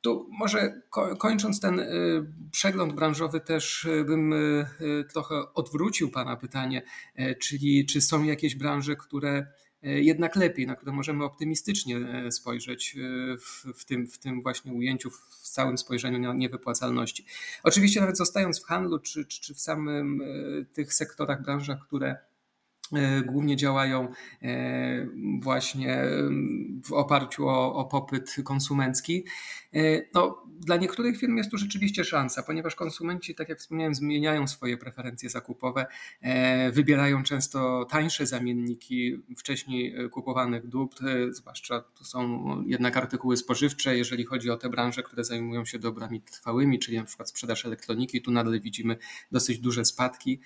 Tu 0.00 0.28
może 0.38 0.82
kończąc 1.18 1.60
ten 1.60 1.80
przegląd 2.50 2.92
branżowy 2.92 3.40
też 3.40 3.88
bym 4.06 4.34
trochę 5.12 5.54
odwrócił 5.54 6.10
Pana 6.10 6.36
pytanie, 6.36 6.82
czyli 7.40 7.86
czy 7.86 8.00
są 8.00 8.22
jakieś 8.22 8.54
branże, 8.54 8.96
które 8.96 9.46
jednak 9.82 10.36
lepiej, 10.36 10.66
na 10.66 10.76
które 10.76 10.92
możemy 10.92 11.24
optymistycznie 11.24 11.96
e, 11.96 12.32
spojrzeć 12.32 12.96
e, 12.96 13.36
w, 13.36 13.64
w, 13.80 13.84
tym, 13.84 14.06
w 14.06 14.18
tym 14.18 14.42
właśnie 14.42 14.72
ujęciu, 14.72 15.10
w 15.10 15.48
całym 15.48 15.78
spojrzeniu 15.78 16.18
na 16.18 16.34
niewypłacalności. 16.34 17.24
Oczywiście 17.62 18.00
nawet 18.00 18.18
zostając 18.18 18.62
w 18.62 18.66
handlu, 18.66 18.98
czy, 18.98 19.24
czy, 19.24 19.40
czy 19.40 19.54
w 19.54 19.60
samym 19.60 20.22
tych 20.72 20.94
sektorach, 20.94 21.42
branżach, 21.42 21.78
które 21.86 22.16
głównie 23.24 23.56
działają 23.56 24.08
właśnie 25.40 26.04
w 26.84 26.92
oparciu 26.92 27.48
o, 27.48 27.74
o 27.74 27.84
popyt 27.84 28.36
konsumencki, 28.44 29.24
E, 29.74 30.02
no, 30.14 30.42
dla 30.60 30.76
niektórych 30.76 31.18
firm 31.18 31.36
jest 31.36 31.50
tu 31.50 31.58
rzeczywiście 31.58 32.04
szansa, 32.04 32.42
ponieważ 32.42 32.74
konsumenci, 32.74 33.34
tak 33.34 33.48
jak 33.48 33.58
wspomniałem, 33.58 33.94
zmieniają 33.94 34.48
swoje 34.48 34.76
preferencje 34.76 35.30
zakupowe, 35.30 35.86
e, 36.20 36.72
wybierają 36.72 37.22
często 37.22 37.86
tańsze 37.90 38.26
zamienniki 38.26 39.16
wcześniej 39.38 39.94
e, 39.96 40.08
kupowanych 40.08 40.68
dóbr, 40.68 40.96
zwłaszcza 41.30 41.80
to 41.80 42.04
są 42.04 42.54
jednak 42.66 42.96
artykuły 42.96 43.36
spożywcze, 43.36 43.96
jeżeli 43.96 44.24
chodzi 44.24 44.50
o 44.50 44.56
te 44.56 44.68
branże, 44.68 45.02
które 45.02 45.24
zajmują 45.24 45.64
się 45.64 45.78
dobrami 45.78 46.20
trwałymi, 46.20 46.78
czyli 46.78 46.96
na 46.96 47.04
przykład 47.04 47.28
sprzedaż 47.28 47.66
elektroniki, 47.66 48.22
tu 48.22 48.30
nadal 48.30 48.60
widzimy 48.60 48.96
dosyć 49.32 49.58
duże 49.58 49.84
spadki 49.84 50.40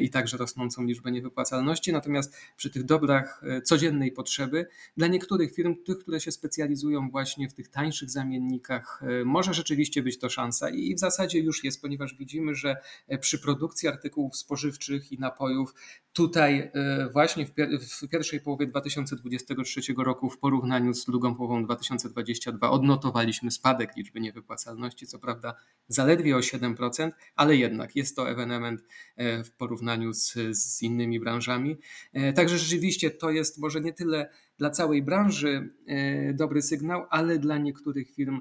i 0.00 0.10
także 0.10 0.36
rosnącą 0.36 0.84
liczbę 0.84 1.12
niewypłacalności. 1.12 1.79
Natomiast 1.88 2.36
przy 2.56 2.70
tych 2.70 2.84
dobrach 2.84 3.42
codziennej 3.64 4.12
potrzeby 4.12 4.66
dla 4.96 5.06
niektórych 5.06 5.54
firm, 5.54 5.76
tych, 5.84 5.98
które 5.98 6.20
się 6.20 6.32
specjalizują 6.32 7.10
właśnie 7.10 7.48
w 7.48 7.54
tych 7.54 7.68
tańszych 7.68 8.10
zamiennikach, 8.10 9.02
może 9.24 9.54
rzeczywiście 9.54 10.02
być 10.02 10.18
to 10.18 10.28
szansa 10.28 10.70
i 10.70 10.94
w 10.94 10.98
zasadzie 10.98 11.38
już 11.38 11.64
jest, 11.64 11.82
ponieważ 11.82 12.14
widzimy, 12.18 12.54
że 12.54 12.76
przy 13.20 13.38
produkcji 13.38 13.88
artykułów 13.88 14.36
spożywczych 14.36 15.12
i 15.12 15.18
napojów 15.18 15.74
tutaj 16.12 16.72
właśnie 17.12 17.46
w 17.46 18.08
pierwszej 18.08 18.40
połowie 18.40 18.66
2023 18.66 19.80
roku 19.98 20.30
w 20.30 20.38
porównaniu 20.38 20.94
z 20.94 21.04
drugą 21.04 21.34
połową 21.34 21.64
2022 21.64 22.70
odnotowaliśmy 22.70 23.50
spadek 23.50 23.96
liczby 23.96 24.20
niewypłacalności, 24.20 25.06
co 25.06 25.18
prawda 25.18 25.54
zaledwie 25.88 26.36
o 26.36 26.40
7%, 26.40 27.10
ale 27.36 27.56
jednak 27.56 27.96
jest 27.96 28.16
to 28.16 28.30
ewenement 28.30 28.84
e, 29.16 29.44
w 29.44 29.52
porównaniu 29.52 30.12
z, 30.12 30.34
z 30.50 30.82
innymi 30.82 31.20
branżami. 31.20 31.69
E, 32.12 32.32
także 32.32 32.58
rzeczywiście 32.58 33.10
to 33.10 33.30
jest 33.30 33.58
może 33.58 33.80
nie 33.80 33.92
tyle 33.92 34.30
dla 34.58 34.70
całej 34.70 35.02
branży 35.02 35.70
e, 35.86 36.34
dobry 36.34 36.62
sygnał, 36.62 37.06
ale 37.10 37.38
dla 37.38 37.58
niektórych 37.58 38.14
firm 38.14 38.40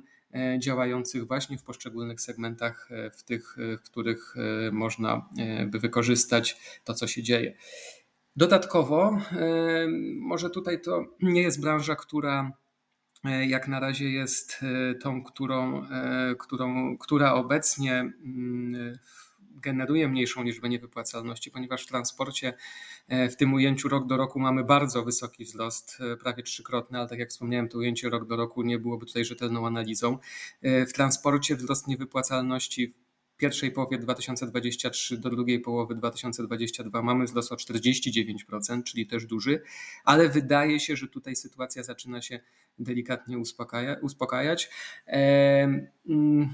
działających 0.59 1.27
właśnie 1.27 1.57
w 1.57 1.63
poszczególnych 1.63 2.21
segmentach, 2.21 2.89
w 3.17 3.23
tych, 3.23 3.55
w 3.57 3.81
których 3.81 4.35
można 4.71 5.29
by 5.67 5.79
wykorzystać 5.79 6.57
to, 6.83 6.93
co 6.93 7.07
się 7.07 7.23
dzieje. 7.23 7.53
Dodatkowo, 8.35 9.17
może 10.15 10.49
tutaj 10.49 10.81
to 10.81 11.05
nie 11.21 11.41
jest 11.41 11.61
branża, 11.61 11.95
która 11.95 12.51
E, 13.25 13.45
jak 13.45 13.67
na 13.67 13.79
razie 13.79 14.09
jest 14.09 14.59
e, 14.63 14.95
tą, 14.95 15.23
którą, 15.23 15.85
e, 15.85 16.35
którą, 16.39 16.97
która 16.97 17.33
obecnie 17.33 17.93
mm, 17.99 18.97
generuje 19.61 20.07
mniejszą 20.07 20.43
liczbę 20.43 20.69
niewypłacalności, 20.69 21.51
ponieważ 21.51 21.83
w 21.83 21.87
transporcie 21.87 22.53
w 23.09 23.35
tym 23.35 23.53
ujęciu 23.53 23.89
rok 23.89 24.07
do 24.07 24.17
roku 24.17 24.39
mamy 24.39 24.63
bardzo 24.63 25.03
wysoki 25.03 25.45
wzrost, 25.45 25.97
prawie 26.21 26.43
trzykrotny, 26.43 26.99
ale 26.99 27.09
tak 27.09 27.19
jak 27.19 27.29
wspomniałem, 27.29 27.69
to 27.69 27.77
ujęcie 27.77 28.09
rok 28.09 28.25
do 28.27 28.35
roku 28.35 28.63
nie 28.63 28.79
byłoby 28.79 29.05
tutaj 29.05 29.25
rzetelną 29.25 29.67
analizą. 29.67 30.17
W 30.61 30.93
transporcie 30.93 31.55
wzrost 31.55 31.87
niewypłacalności 31.87 32.93
pierwszej 33.39 33.71
połowie 33.71 33.97
2023 33.97 35.17
do 35.17 35.29
drugiej 35.29 35.59
połowy 35.59 35.95
2022 35.95 37.01
mamy 37.01 37.25
wzrost 37.25 37.51
o 37.51 37.55
49%, 37.55 38.83
czyli 38.83 39.07
też 39.07 39.25
duży, 39.25 39.61
ale 40.03 40.29
wydaje 40.29 40.79
się, 40.79 40.95
że 40.95 41.07
tutaj 41.07 41.35
sytuacja 41.35 41.83
zaczyna 41.83 42.21
się 42.21 42.39
delikatnie 42.79 43.37
uspokaja, 43.37 43.95
uspokajać. 44.01 44.69
E, 45.07 45.87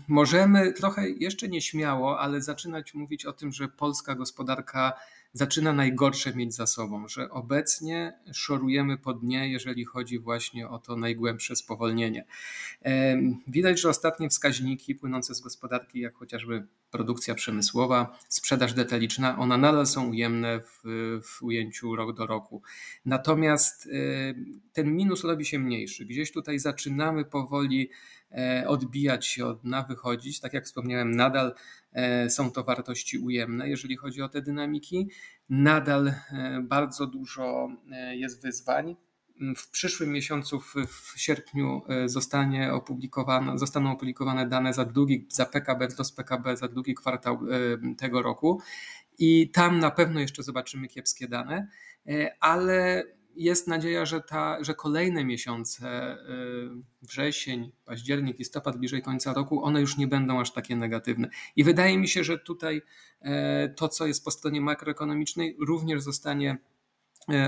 możemy 0.07 0.73
trochę 0.73 1.09
jeszcze 1.09 1.47
nieśmiało, 1.47 2.19
ale 2.19 2.41
zaczynać 2.41 2.93
mówić 2.93 3.25
o 3.25 3.33
tym, 3.33 3.51
że 3.51 3.67
polska 3.67 4.15
gospodarka 4.15 4.93
zaczyna 5.35 5.73
najgorsze 5.73 6.35
mieć 6.35 6.55
za 6.55 6.67
sobą, 6.67 7.07
że 7.07 7.29
obecnie 7.29 8.19
szorujemy 8.33 8.97
po 8.97 9.13
dnie, 9.13 9.49
jeżeli 9.49 9.85
chodzi 9.85 10.19
właśnie 10.19 10.69
o 10.69 10.79
to 10.79 10.95
najgłębsze 10.95 11.55
spowolnienie. 11.55 12.25
Widać, 13.47 13.81
że 13.81 13.89
ostatnie 13.89 14.29
wskaźniki 14.29 14.95
płynące 14.95 15.35
z 15.35 15.41
gospodarki, 15.41 15.99
jak 15.99 16.15
chociażby 16.15 16.67
produkcja 16.95 17.35
przemysłowa, 17.35 18.19
sprzedaż 18.29 18.73
detaliczna, 18.73 19.37
one 19.37 19.57
nadal 19.57 19.87
są 19.87 20.09
ujemne 20.09 20.59
w, 20.59 20.81
w 21.23 21.43
ujęciu 21.43 21.95
rok 21.95 22.17
do 22.17 22.25
roku. 22.25 22.61
Natomiast 23.05 23.89
ten 24.73 24.95
minus 24.95 25.23
robi 25.23 25.45
się 25.45 25.59
mniejszy. 25.59 26.05
Gdzieś 26.05 26.31
tutaj 26.31 26.59
zaczynamy 26.59 27.25
powoli 27.25 27.89
e, 28.31 28.63
odbijać 28.67 29.27
się 29.27 29.45
od 29.45 29.61
dna, 29.61 29.83
wychodzić. 29.83 30.39
Tak 30.39 30.53
jak 30.53 30.65
wspomniałem, 30.65 31.11
nadal 31.11 31.53
e, 31.93 32.29
są 32.29 32.51
to 32.51 32.63
wartości 32.63 33.17
ujemne, 33.17 33.69
jeżeli 33.69 33.95
chodzi 33.95 34.21
o 34.21 34.29
te 34.29 34.41
dynamiki. 34.41 35.09
Nadal 35.49 36.07
e, 36.07 36.61
bardzo 36.63 37.07
dużo 37.07 37.69
jest 38.11 38.41
wyzwań. 38.41 38.95
W 39.57 39.69
przyszłym 39.69 40.11
miesiącu, 40.11 40.59
w, 40.59 41.13
sierpniu, 41.15 41.81
zostanie 42.05 42.73
opublikowane, 42.73 43.57
zostaną 43.59 43.91
opublikowane 43.91 44.47
dane 44.49 44.73
za 44.73 44.85
drugi, 44.85 45.27
za 45.29 45.45
PKB, 45.45 45.87
wzrost 45.87 46.15
PKB 46.15 46.57
za 46.57 46.67
drugi 46.67 46.95
kwartał 46.95 47.39
tego 47.97 48.21
roku. 48.21 48.61
I 49.17 49.49
tam 49.49 49.79
na 49.79 49.91
pewno 49.91 50.19
jeszcze 50.19 50.43
zobaczymy 50.43 50.87
kiepskie 50.87 51.27
dane, 51.27 51.67
ale 52.39 53.03
jest 53.35 53.67
nadzieja, 53.67 54.05
że, 54.05 54.21
ta, 54.21 54.63
że 54.63 54.73
kolejne 54.73 55.25
miesiące, 55.25 56.17
wrzesień, 57.01 57.71
październik, 57.85 58.39
listopad, 58.39 58.77
bliżej 58.77 59.01
końca 59.01 59.33
roku, 59.33 59.63
one 59.63 59.81
już 59.81 59.97
nie 59.97 60.07
będą 60.07 60.39
aż 60.39 60.53
takie 60.53 60.75
negatywne. 60.75 61.29
I 61.55 61.63
wydaje 61.63 61.97
mi 61.97 62.07
się, 62.07 62.23
że 62.23 62.39
tutaj 62.39 62.81
e, 63.21 63.69
to, 63.69 63.89
co 63.89 64.07
jest 64.07 64.23
po 64.23 64.31
stronie 64.31 64.61
makroekonomicznej, 64.61 65.57
również 65.59 66.01
zostanie 66.01 66.51
E, 66.51 66.74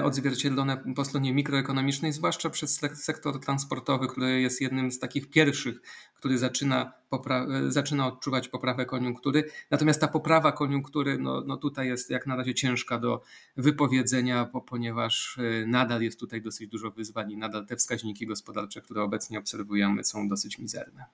odzwierciedlone 0.04 0.78
po 0.96 1.06
stronie 1.06 1.34
mikroekonomicznej, 1.34 2.14
zwłaszcza 2.14 2.50
przez 2.50 2.80
sektor 2.94 3.40
transportowy, 3.40 4.08
który 4.08 4.42
jest 4.42 4.62
jednym 4.62 4.92
z 4.92 5.00
takich 5.00 5.30
pierwszych, 5.30 5.82
który 6.16 6.38
zaczyna, 6.38 6.94
popra- 7.12 7.68
e, 7.68 7.72
zaczyna 7.72 8.08
odczuwać 8.08 8.50
poprawę 8.50 8.86
koniunktury. 8.86 9.50
Natomiast 9.72 10.02
ta 10.02 10.08
poprawa 10.08 10.52
koniunktury 10.52 11.18
no, 11.18 11.44
no 11.48 11.58
tutaj 11.58 11.88
jest 11.88 12.10
jak 12.10 12.28
na 12.28 12.36
razie 12.36 12.54
ciężka 12.54 13.00
do 13.00 13.22
wypowiedzenia, 13.58 14.50
bo, 14.54 14.62
ponieważ 14.62 15.38
e, 15.38 15.66
nadal 15.66 16.02
jest 16.02 16.20
tutaj 16.20 16.42
dosyć 16.42 16.70
dużo 16.70 16.92
wyzwań 16.92 17.32
i 17.32 17.38
nadal 17.38 17.66
te 17.66 17.76
wskaźniki 17.76 18.28
gospodarcze, 18.28 18.82
które 18.82 19.04
obecnie 19.04 19.40
obserwujemy, 19.40 20.04
są 20.04 20.28
dosyć 20.28 20.60
mizerne. 20.60 21.06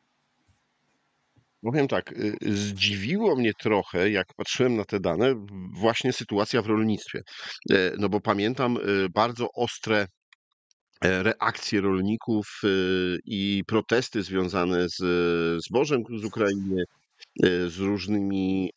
Powiem 1.63 1.87
tak, 1.87 2.11
y, 2.11 2.37
zdziwiło 2.41 3.35
mnie 3.35 3.51
trochę, 3.61 4.09
jak 4.09 4.27
patrzyłem 4.37 4.75
na 4.75 4.85
te 4.85 4.99
dane, 4.99 5.45
właśnie 5.73 6.13
sytuacja 6.13 6.61
w 6.61 6.67
rolnictwie. 6.67 7.21
E, 7.71 7.91
no 7.97 8.09
bo 8.09 8.21
pamiętam 8.21 8.77
y, 8.77 9.09
bardzo 9.09 9.47
ostre 9.55 10.07
e, 11.05 11.23
reakcje 11.23 11.81
rolników 11.81 12.47
y, 12.63 13.17
i 13.25 13.63
protesty 13.67 14.23
związane 14.23 14.89
z 14.89 15.03
zbożem 15.63 16.03
z 16.21 16.25
Ukrainy, 16.25 16.83
e, 17.43 17.69
z 17.69 17.77
różnymi 17.77 18.69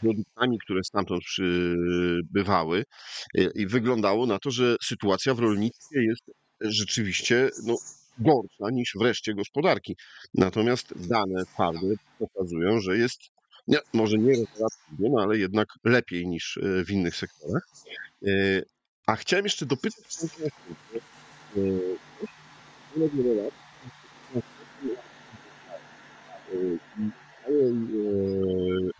produktami, 0.00 0.58
które 0.64 0.80
stamtąd 0.84 1.22
przybywały. 1.24 2.84
I 3.54 3.66
wyglądało 3.66 4.26
na 4.26 4.38
to, 4.38 4.50
że 4.50 4.76
sytuacja 4.82 5.34
w 5.34 5.38
rolnictwie 5.38 6.02
jest 6.04 6.22
rzeczywiście 6.60 7.50
no, 7.64 7.76
gorsza 8.18 8.70
niż 8.72 8.92
wreszcie 9.00 9.34
gospodarki. 9.34 9.96
Natomiast 10.34 11.08
dane 11.08 11.44
twarde 11.44 11.86
pokazują, 12.18 12.80
że 12.80 12.98
jest 12.98 13.20
nie, 13.68 13.78
może 13.92 14.18
nie 14.18 14.32
relatywnie, 14.32 15.10
no 15.10 15.22
ale 15.22 15.38
jednak 15.38 15.68
lepiej 15.84 16.26
niż 16.26 16.56
e, 16.56 16.84
w 16.84 16.90
innych 16.90 17.16
sektorach. 17.16 17.66
E, 18.26 18.30
a 19.06 19.16
chciałem 19.16 19.44
jeszcze 19.44 19.66
dopytać 19.66 20.04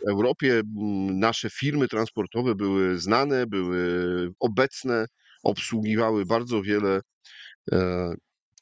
w 0.00 0.08
Europie 0.08 0.62
nasze 1.12 1.50
firmy 1.50 1.88
transportowe 1.88 2.54
były 2.54 2.98
znane, 2.98 3.46
były 3.46 3.78
obecne, 4.40 5.06
obsługiwały 5.42 6.26
bardzo 6.26 6.62
wiele 6.62 7.00
e, 7.72 8.14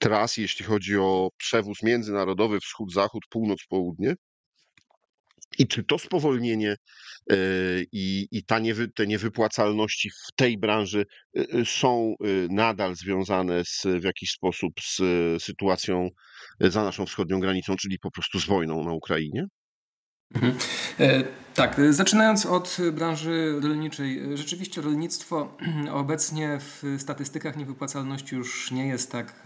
tras, 0.03 0.37
jeśli 0.37 0.65
chodzi 0.65 0.97
o 0.97 1.31
przewóz 1.37 1.83
międzynarodowy 1.83 2.61
wschód-zachód, 2.61 3.23
północ-południe. 3.31 4.15
I 5.59 5.67
czy 5.67 5.85
to 5.85 5.99
spowolnienie 5.99 6.77
e, 7.31 7.37
i, 7.93 8.29
i 8.31 8.45
ta 8.45 8.59
niewy, 8.59 8.89
te 8.89 9.07
niewypłacalności 9.07 10.11
w 10.11 10.33
tej 10.37 10.59
branży 10.59 11.05
e, 11.37 11.41
e, 11.41 11.65
są 11.65 12.15
nadal 12.51 12.95
związane 12.95 13.65
z, 13.65 13.83
w 14.01 14.05
jakiś 14.05 14.31
sposób 14.31 14.73
z 14.81 15.03
sytuacją 15.43 16.09
za 16.61 16.85
naszą 16.85 17.07
wschodnią 17.07 17.41
granicą, 17.41 17.77
czyli 17.77 17.99
po 17.99 18.11
prostu 18.11 18.41
z 18.41 18.47
wojną 18.47 18.85
na 18.85 18.93
Ukrainie? 18.93 19.47
E, 21.53 21.55
tak, 21.55 21.81
zaczynając 21.91 22.47
od 22.47 22.77
branży 22.93 23.61
rolniczej. 23.63 24.37
Rzeczywiście 24.37 24.81
rolnictwo 24.81 25.57
obecnie 25.93 26.59
w 26.61 26.83
statystykach 26.99 27.57
niewypłacalności 27.57 28.37
już 28.37 28.71
nie 28.71 28.87
jest 28.87 29.13
tak 29.13 29.43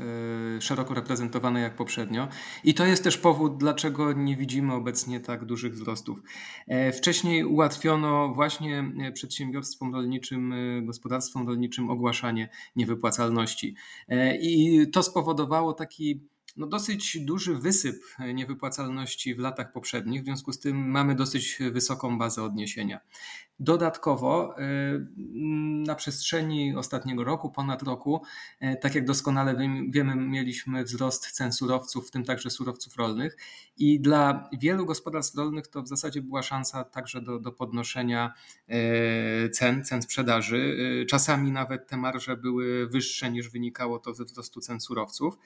e, 0.57 0.61
szeroko 0.61 0.95
reprezentowane 0.95 1.61
jak 1.61 1.77
poprzednio. 1.77 2.29
I 2.65 2.75
to 2.75 2.87
jest 2.87 3.05
też 3.05 3.19
powód, 3.19 3.59
dlaczego 3.59 4.13
nie 4.13 4.37
widzimy 4.37 4.75
obecnie 4.75 5.21
tak 5.21 5.45
dużych 5.45 5.75
wzrostów. 5.75 6.23
E, 6.69 6.93
wcześniej 6.93 7.45
ułatwiono 7.45 8.29
właśnie 8.35 8.85
przedsiębiorstwom 9.15 9.95
rolniczym, 9.95 10.55
gospodarstwom 10.87 11.47
rolniczym 11.47 11.91
ogłaszanie 11.91 12.49
niewypłacalności. 12.77 13.77
I 14.41 14.87
to 14.93 15.03
spowodowało 15.03 15.73
taki 15.73 16.21
no, 16.57 16.67
dosyć 16.67 17.19
duży 17.19 17.55
wysyp 17.55 18.03
niewypłacalności 18.35 19.35
w 19.35 19.39
latach 19.39 19.73
poprzednich, 19.73 20.23
w 20.23 20.25
związku 20.25 20.53
z 20.53 20.59
tym 20.59 20.91
mamy 20.91 21.15
dosyć 21.15 21.59
wysoką 21.73 22.19
bazę 22.19 22.43
odniesienia. 22.43 23.01
Dodatkowo 23.61 24.55
na 25.87 25.95
przestrzeni 25.95 26.77
ostatniego 26.77 27.25
roku, 27.25 27.51
ponad 27.51 27.83
roku, 27.83 28.23
tak 28.81 28.95
jak 28.95 29.05
doskonale 29.05 29.57
wiemy, 29.89 30.17
mieliśmy 30.17 30.85
wzrost 30.85 31.31
cen 31.31 31.53
surowców, 31.53 32.09
w 32.09 32.11
tym 32.11 32.25
także 32.25 32.51
surowców 32.51 32.97
rolnych 32.97 33.37
i 33.79 34.01
dla 34.01 34.51
wielu 34.53 34.87
gospodarstw 34.87 35.37
rolnych 35.37 35.67
to 35.67 35.83
w 35.83 35.89
zasadzie 35.89 36.23
była 36.23 36.43
szansa 36.43 36.85
także 36.85 37.23
do, 37.23 37.39
do 37.41 37.53
podnoszenia 37.53 38.35
cen, 39.53 39.85
cen 39.85 40.03
sprzedaży. 40.03 40.77
Czasami 41.09 41.53
nawet 41.53 41.89
te 41.89 41.97
marże 41.97 42.37
były 42.37 42.87
wyższe 42.87 43.31
niż 43.31 43.49
wynikało 43.51 43.99
to 43.99 44.15
ze 44.15 44.25
wzrostu 44.25 44.61
cen 44.61 44.81
surowców. 44.81 45.39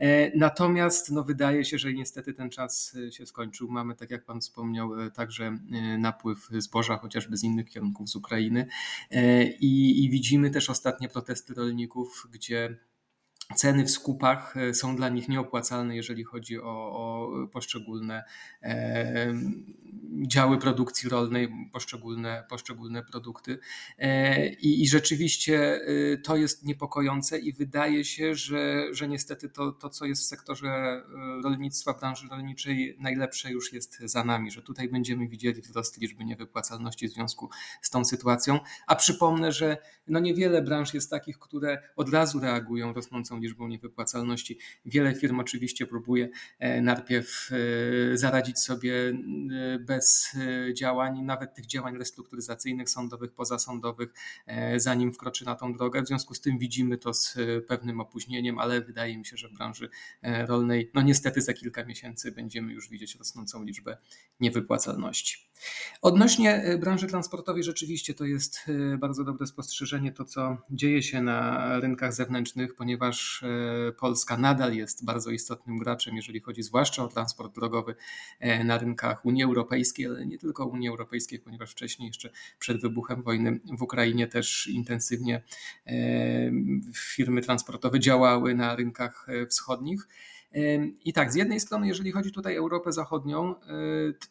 E, 0.00 0.38
natomiast 0.38 1.10
no, 1.10 1.24
wydaje 1.24 1.64
się, 1.64 1.78
że 1.78 1.92
niestety 1.92 2.34
ten 2.34 2.50
czas 2.50 2.96
e, 3.08 3.12
się 3.12 3.26
skończył. 3.26 3.68
Mamy, 3.68 3.94
tak 3.94 4.10
jak 4.10 4.24
Pan 4.24 4.40
wspomniał, 4.40 5.00
e, 5.00 5.10
także 5.10 5.58
napływ 5.98 6.48
zboża, 6.50 6.96
chociażby 6.96 7.36
z 7.36 7.44
innych 7.44 7.68
kierunków 7.70 8.08
z 8.08 8.16
Ukrainy. 8.16 8.66
I, 9.60 10.04
i 10.04 10.10
widzimy 10.10 10.50
też 10.50 10.70
ostatnie 10.70 11.08
protesty 11.08 11.54
rolników, 11.54 12.26
gdzie 12.32 12.76
Ceny 13.56 13.84
w 13.84 13.90
skupach 13.90 14.56
e, 14.56 14.74
są 14.74 14.96
dla 14.96 15.08
nich 15.08 15.28
nieopłacalne, 15.28 15.96
jeżeli 15.96 16.24
chodzi 16.24 16.60
o, 16.60 16.64
o 16.64 17.30
poszczególne 17.52 18.24
e, 18.62 19.34
działy 20.26 20.58
produkcji 20.58 21.08
rolnej, 21.08 21.48
poszczególne, 21.72 22.44
poszczególne 22.48 23.02
produkty. 23.02 23.58
E, 23.98 24.48
i, 24.48 24.82
I, 24.82 24.88
rzeczywiście 24.88 25.80
e, 26.12 26.16
to 26.18 26.36
jest 26.36 26.64
niepokojące 26.64 27.38
i 27.38 27.52
wydaje 27.52 28.04
się, 28.04 28.34
że, 28.34 28.94
że 28.94 29.08
niestety 29.08 29.48
to, 29.48 29.72
to, 29.72 29.90
co 29.90 30.04
jest 30.04 30.22
w 30.22 30.26
sektorze 30.26 30.68
e, 30.68 31.02
rolnictwa, 31.44 31.94
branży 31.94 32.28
rolniczej 32.30 32.96
najlepsze 32.98 33.50
już 33.50 33.72
jest 33.72 34.00
za 34.00 34.24
nami, 34.24 34.50
że 34.50 34.62
tutaj 34.62 34.88
będziemy 34.88 35.28
widzieli 35.28 35.62
wzrost 35.62 36.00
liczby 36.00 36.24
niewypłacalności 36.24 37.08
w 37.08 37.12
związku 37.12 37.50
z 37.82 37.90
tą 37.90 38.04
sytuacją. 38.04 38.58
A 38.86 38.96
przypomnę, 38.96 39.52
że 39.52 39.76
no 40.08 40.20
niewiele 40.20 40.62
branż 40.62 40.94
jest 40.94 41.10
takich, 41.10 41.38
które 41.38 41.82
od 41.96 42.08
razu 42.08 42.40
reagują 42.40 42.92
rosnącą 42.92 43.39
liczbą 43.40 43.68
niewypłacalności. 43.68 44.58
Wiele 44.84 45.14
firm 45.14 45.40
oczywiście 45.40 45.86
próbuje 45.86 46.28
e, 46.58 46.80
najpierw 46.82 47.50
e, 47.52 48.16
zaradzić 48.16 48.58
sobie 48.58 49.12
e, 49.74 49.78
bez 49.78 50.36
działań, 50.72 51.22
nawet 51.22 51.54
tych 51.54 51.66
działań 51.66 51.98
restrukturyzacyjnych, 51.98 52.90
sądowych, 52.90 53.32
pozasądowych, 53.32 54.12
zanim 54.76 55.12
wkroczy 55.12 55.44
na 55.44 55.54
tą 55.54 55.72
drogę. 55.72 56.02
W 56.02 56.06
związku 56.06 56.34
z 56.34 56.40
tym 56.40 56.58
widzimy 56.58 56.98
to 56.98 57.14
z 57.14 57.38
pewnym 57.68 58.00
opóźnieniem, 58.00 58.58
ale 58.58 58.80
wydaje 58.80 59.18
mi 59.18 59.26
się, 59.26 59.36
że 59.36 59.48
w 59.48 59.52
branży 59.52 59.88
rolnej, 60.22 60.90
no 60.94 61.02
niestety 61.02 61.42
za 61.42 61.52
kilka 61.52 61.84
miesięcy 61.84 62.32
będziemy 62.32 62.72
już 62.72 62.88
widzieć 62.88 63.16
rosnącą 63.16 63.64
liczbę 63.64 63.96
niewypłacalności. 64.40 65.50
Odnośnie 66.02 66.78
branży 66.80 67.06
transportowej, 67.06 67.62
rzeczywiście 67.62 68.14
to 68.14 68.24
jest 68.24 68.60
bardzo 68.98 69.24
dobre 69.24 69.46
spostrzeżenie, 69.46 70.12
to 70.12 70.24
co 70.24 70.58
dzieje 70.70 71.02
się 71.02 71.22
na 71.22 71.80
rynkach 71.80 72.12
zewnętrznych, 72.12 72.74
ponieważ 72.74 73.29
Polska 73.98 74.36
nadal 74.36 74.74
jest 74.74 75.04
bardzo 75.04 75.30
istotnym 75.30 75.78
graczem, 75.78 76.16
jeżeli 76.16 76.40
chodzi 76.40 76.62
zwłaszcza 76.62 77.04
o 77.04 77.08
transport 77.08 77.54
drogowy 77.54 77.94
e, 78.40 78.64
na 78.64 78.78
rynkach 78.78 79.24
Unii 79.26 79.44
Europejskiej, 79.44 80.06
ale 80.06 80.26
nie 80.26 80.38
tylko 80.38 80.66
Unii 80.66 80.88
Europejskiej, 80.88 81.38
ponieważ 81.38 81.70
wcześniej, 81.70 82.06
jeszcze 82.06 82.30
przed 82.58 82.80
wybuchem 82.80 83.22
wojny 83.22 83.60
w 83.78 83.82
Ukrainie, 83.82 84.26
też 84.26 84.66
intensywnie 84.66 85.42
e, 85.86 85.92
firmy 86.94 87.40
transportowe 87.40 88.00
działały 88.00 88.54
na 88.54 88.76
rynkach 88.76 89.26
e, 89.28 89.46
wschodnich. 89.46 90.08
I 91.04 91.12
tak, 91.12 91.32
z 91.32 91.34
jednej 91.34 91.60
strony, 91.60 91.88
jeżeli 91.88 92.12
chodzi 92.12 92.32
tutaj 92.32 92.58
o 92.58 92.60
Europę 92.60 92.92
Zachodnią, 92.92 93.54
e, 93.60 93.64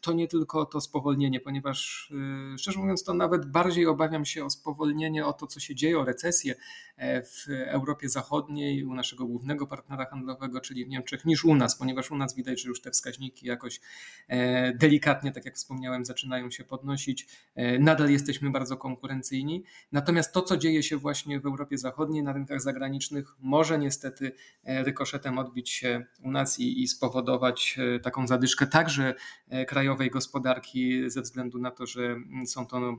to 0.01 0.13
nie 0.13 0.27
tylko 0.27 0.65
to 0.65 0.81
spowolnienie, 0.81 1.39
ponieważ 1.39 2.11
e, 2.53 2.57
szczerze 2.57 2.79
mówiąc, 2.79 3.03
to 3.03 3.13
nawet 3.13 3.45
bardziej 3.45 3.85
obawiam 3.85 4.25
się 4.25 4.45
o 4.45 4.49
spowolnienie, 4.49 5.25
o 5.25 5.33
to, 5.33 5.47
co 5.47 5.59
się 5.59 5.75
dzieje, 5.75 5.99
o 5.99 6.05
recesję 6.05 6.55
e, 6.97 7.21
w 7.21 7.45
Europie 7.49 8.09
Zachodniej, 8.09 8.83
u 8.83 8.93
naszego 8.93 9.25
głównego 9.25 9.67
partnera 9.67 10.05
handlowego, 10.05 10.61
czyli 10.61 10.85
w 10.85 10.89
Niemczech, 10.89 11.25
niż 11.25 11.45
u 11.45 11.55
nas, 11.55 11.77
ponieważ 11.77 12.11
u 12.11 12.17
nas 12.17 12.35
widać, 12.35 12.61
że 12.61 12.69
już 12.69 12.81
te 12.81 12.91
wskaźniki 12.91 13.47
jakoś 13.47 13.79
delikatnie, 14.75 15.31
tak 15.31 15.45
jak 15.45 15.55
wspomniałem, 15.55 16.05
zaczynają 16.05 16.51
się 16.51 16.63
podnosić. 16.63 17.27
Nadal 17.79 18.09
jesteśmy 18.09 18.49
bardzo 18.49 18.77
konkurencyjni. 18.77 19.63
Natomiast 19.91 20.33
to, 20.33 20.41
co 20.41 20.57
dzieje 20.57 20.83
się 20.83 20.97
właśnie 20.97 21.39
w 21.39 21.45
Europie 21.45 21.77
Zachodniej, 21.77 22.23
na 22.23 22.33
rynkach 22.33 22.61
zagranicznych, 22.61 23.35
może 23.39 23.79
niestety 23.79 24.31
rykoszetem 24.63 25.37
odbić 25.37 25.69
się 25.69 26.05
u 26.23 26.31
nas 26.31 26.59
i, 26.59 26.83
i 26.83 26.87
spowodować 26.87 27.79
e, 27.95 27.99
taką 27.99 28.27
zadyszkę 28.27 28.67
także 28.67 29.13
e, 29.49 29.65
krajowej 29.65 30.09
gospodarki 30.09 31.09
ze 31.09 31.21
względu 31.21 31.59
na 31.59 31.71
to, 31.71 31.85
że 31.85 32.05
mm, 32.05 32.47
są 32.47 32.67
to 32.67 32.79
no, 32.79 32.97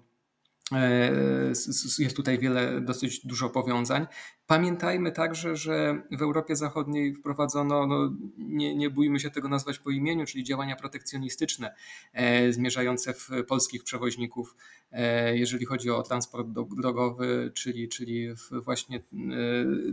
e, 0.73 1.53
jest 1.99 2.17
tutaj 2.17 2.39
wiele, 2.39 2.81
dosyć 2.81 3.27
dużo 3.27 3.51
powiązań. 3.51 4.07
Pamiętajmy 4.51 5.13
także, 5.13 5.57
że 5.57 6.03
w 6.11 6.23
Europie 6.23 6.57
Zachodniej 6.57 7.15
wprowadzono, 7.15 7.87
no 7.87 8.13
nie, 8.39 8.75
nie 8.75 8.91
bójmy 8.91 9.21
się 9.21 9.31
tego 9.31 9.49
nazwać 9.49 9.79
po 9.79 9.91
imieniu, 9.91 10.27
czyli 10.27 10.45
działania 10.45 10.77
protekcjonistyczne 10.77 11.75
e, 12.13 12.53
zmierzające 12.53 13.15
w 13.15 13.29
polskich 13.49 13.85
przewoźników, 13.85 14.57
e, 14.93 15.37
jeżeli 15.37 15.67
chodzi 15.67 15.91
o 15.91 16.03
transport 16.03 16.49
drogowy, 16.81 17.53
czyli, 17.55 17.89
czyli 17.89 18.29
właśnie 18.51 18.97
e, 18.99 19.03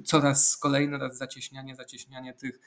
coraz 0.03 0.57
kolejny 0.57 0.97
raz 0.97 1.17
zacieśnianie, 1.17 1.75
zacieśnianie 1.75 2.33
tych 2.33 2.59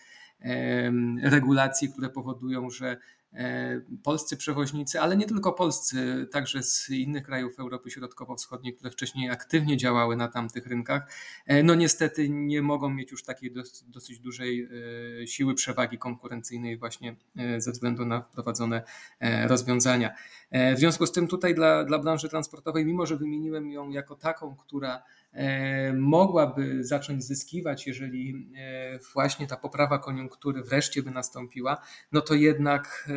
regulacji, 1.22 1.92
które 1.92 2.08
powodują, 2.08 2.70
że 2.70 2.96
E, 3.34 3.80
polscy 4.02 4.36
przewoźnicy, 4.36 5.00
ale 5.00 5.16
nie 5.16 5.26
tylko 5.26 5.52
polscy, 5.52 6.28
także 6.32 6.62
z 6.62 6.90
innych 6.90 7.22
krajów 7.22 7.58
Europy 7.58 7.90
Środkowo-Wschodniej, 7.90 8.74
które 8.74 8.90
wcześniej 8.90 9.30
aktywnie 9.30 9.76
działały 9.76 10.16
na 10.16 10.28
tamtych 10.28 10.66
rynkach, 10.66 11.12
e, 11.46 11.62
no 11.62 11.74
niestety 11.74 12.28
nie 12.28 12.62
mogą 12.62 12.90
mieć 12.90 13.10
już 13.10 13.24
takiej 13.24 13.52
dosyć 13.88 14.18
dużej 14.20 14.68
e, 15.22 15.26
siły 15.26 15.54
przewagi 15.54 15.98
konkurencyjnej 15.98 16.78
właśnie 16.78 17.16
ze 17.58 17.72
względu 17.72 18.04
na 18.04 18.20
wprowadzone 18.20 18.82
rozwiązania. 19.46 20.14
W 20.52 20.78
związku 20.78 21.06
z 21.06 21.12
tym 21.12 21.28
tutaj 21.28 21.54
dla, 21.54 21.84
dla 21.84 21.98
branży 21.98 22.28
transportowej, 22.28 22.86
mimo 22.86 23.06
że 23.06 23.16
wymieniłem 23.16 23.70
ją 23.70 23.90
jako 23.90 24.16
taką, 24.16 24.56
która 24.56 25.02
mogłaby 25.94 26.84
zacząć 26.84 27.24
zyskiwać, 27.24 27.86
jeżeli 27.86 28.50
e, 28.56 28.98
właśnie 29.14 29.46
ta 29.46 29.56
poprawa 29.56 29.98
koniunktury 29.98 30.62
wreszcie 30.62 31.02
by 31.02 31.10
nastąpiła, 31.10 31.82
no 32.12 32.20
to 32.20 32.34
jednak 32.34 33.08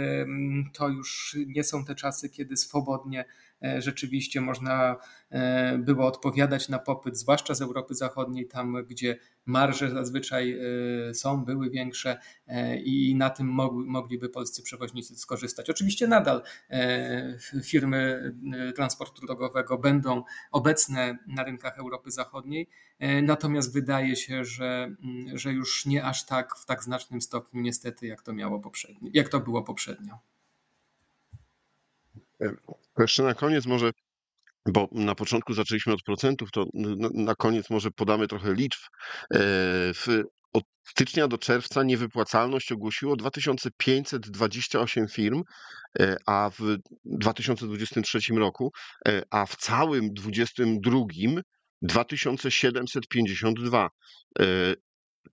to 0.73 0.89
już 0.89 1.37
nie 1.47 1.63
są 1.63 1.85
te 1.85 1.95
czasy, 1.95 2.29
kiedy 2.29 2.57
swobodnie 2.57 3.25
E, 3.63 3.81
rzeczywiście 3.81 4.41
można 4.41 4.91
e, 4.93 4.97
było 5.77 6.07
odpowiadać 6.07 6.69
na 6.69 6.79
popyt, 6.79 7.17
zwłaszcza 7.17 7.53
z 7.53 7.61
Europy 7.61 7.95
Zachodniej, 7.95 8.47
tam 8.47 8.85
gdzie 8.89 9.19
marże 9.45 9.89
zazwyczaj 9.89 10.59
e, 11.09 11.13
są, 11.13 11.45
były 11.45 11.69
większe 11.69 12.19
i 12.83 13.15
na 13.15 13.29
tym 13.29 13.47
mogliby 13.85 14.29
polscy 14.29 14.63
przewoźnicy 14.63 15.15
skorzystać. 15.15 15.69
Oczywiście 15.69 16.07
nadal 16.07 16.41
firmy 17.63 18.33
transportu 18.75 19.25
drogowego 19.25 19.77
będą 19.77 20.23
obecne 20.51 21.17
na 21.27 21.43
rynkach 21.43 21.79
Europy 21.79 22.11
Zachodniej, 22.11 22.69
natomiast 23.23 23.73
wydaje 23.73 24.15
się, 24.15 24.45
że, 24.45 24.95
mm, 25.03 25.37
że 25.37 25.53
już 25.53 25.85
nie 25.85 26.03
aż 26.05 26.25
tak 26.25 26.55
w 26.55 26.65
tak 26.65 26.83
znacznym 26.83 27.21
stopniu 27.21 27.61
niestety 27.61 28.07
jak 28.07 28.21
to 28.21 28.33
miało 28.33 28.59
poprzednio, 28.59 29.09
jak 29.13 29.29
to 29.29 29.39
było 29.39 29.63
poprzednio. 29.63 30.19
Jeszcze 32.97 33.23
na 33.23 33.33
koniec 33.33 33.65
może, 33.65 33.91
bo 34.65 34.89
na 34.91 35.15
początku 35.15 35.53
zaczęliśmy 35.53 35.93
od 35.93 36.03
procentów, 36.03 36.51
to 36.51 36.65
na, 37.13 37.35
koniec 37.35 37.69
może 37.69 37.91
podamy 37.91 38.27
trochę 38.27 38.53
liczb. 38.53 38.79
E, 39.33 39.39
od 40.53 40.63
stycznia 40.83 41.27
do 41.27 41.37
czerwca 41.37 41.83
niewypłacalność 41.83 42.71
ogłosiło 42.71 43.15
2528 43.15 45.07
firm, 45.07 45.43
e, 45.99 46.17
a 46.25 46.51
w 46.59 46.77
2023 47.05 48.19
roku, 48.37 48.71
e, 49.07 49.23
a 49.29 49.45
w 49.45 49.55
całym 49.55 50.13
2022 50.13 51.41
2752 51.81 53.89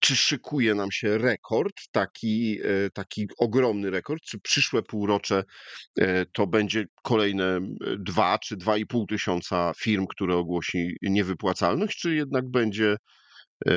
czy 0.00 0.16
szykuje 0.16 0.74
nam 0.74 0.90
się 0.92 1.18
rekord, 1.18 1.74
taki, 1.92 2.58
e, 2.64 2.90
taki 2.90 3.28
ogromny 3.38 3.90
rekord, 3.90 4.22
czy 4.22 4.40
przyszłe 4.40 4.82
półrocze 4.82 5.44
e, 6.00 6.26
to 6.26 6.46
będzie 6.46 6.84
kolejne 7.02 7.60
dwa 7.98 8.38
czy 8.38 8.56
dwa 8.56 8.76
i 8.76 8.86
pół 8.86 9.06
tysiąca 9.06 9.72
firm, 9.78 10.06
które 10.06 10.36
ogłosi 10.36 10.96
niewypłacalność, 11.02 11.98
czy 11.98 12.14
jednak 12.14 12.50
będzie 12.50 12.96
e, 13.68 13.74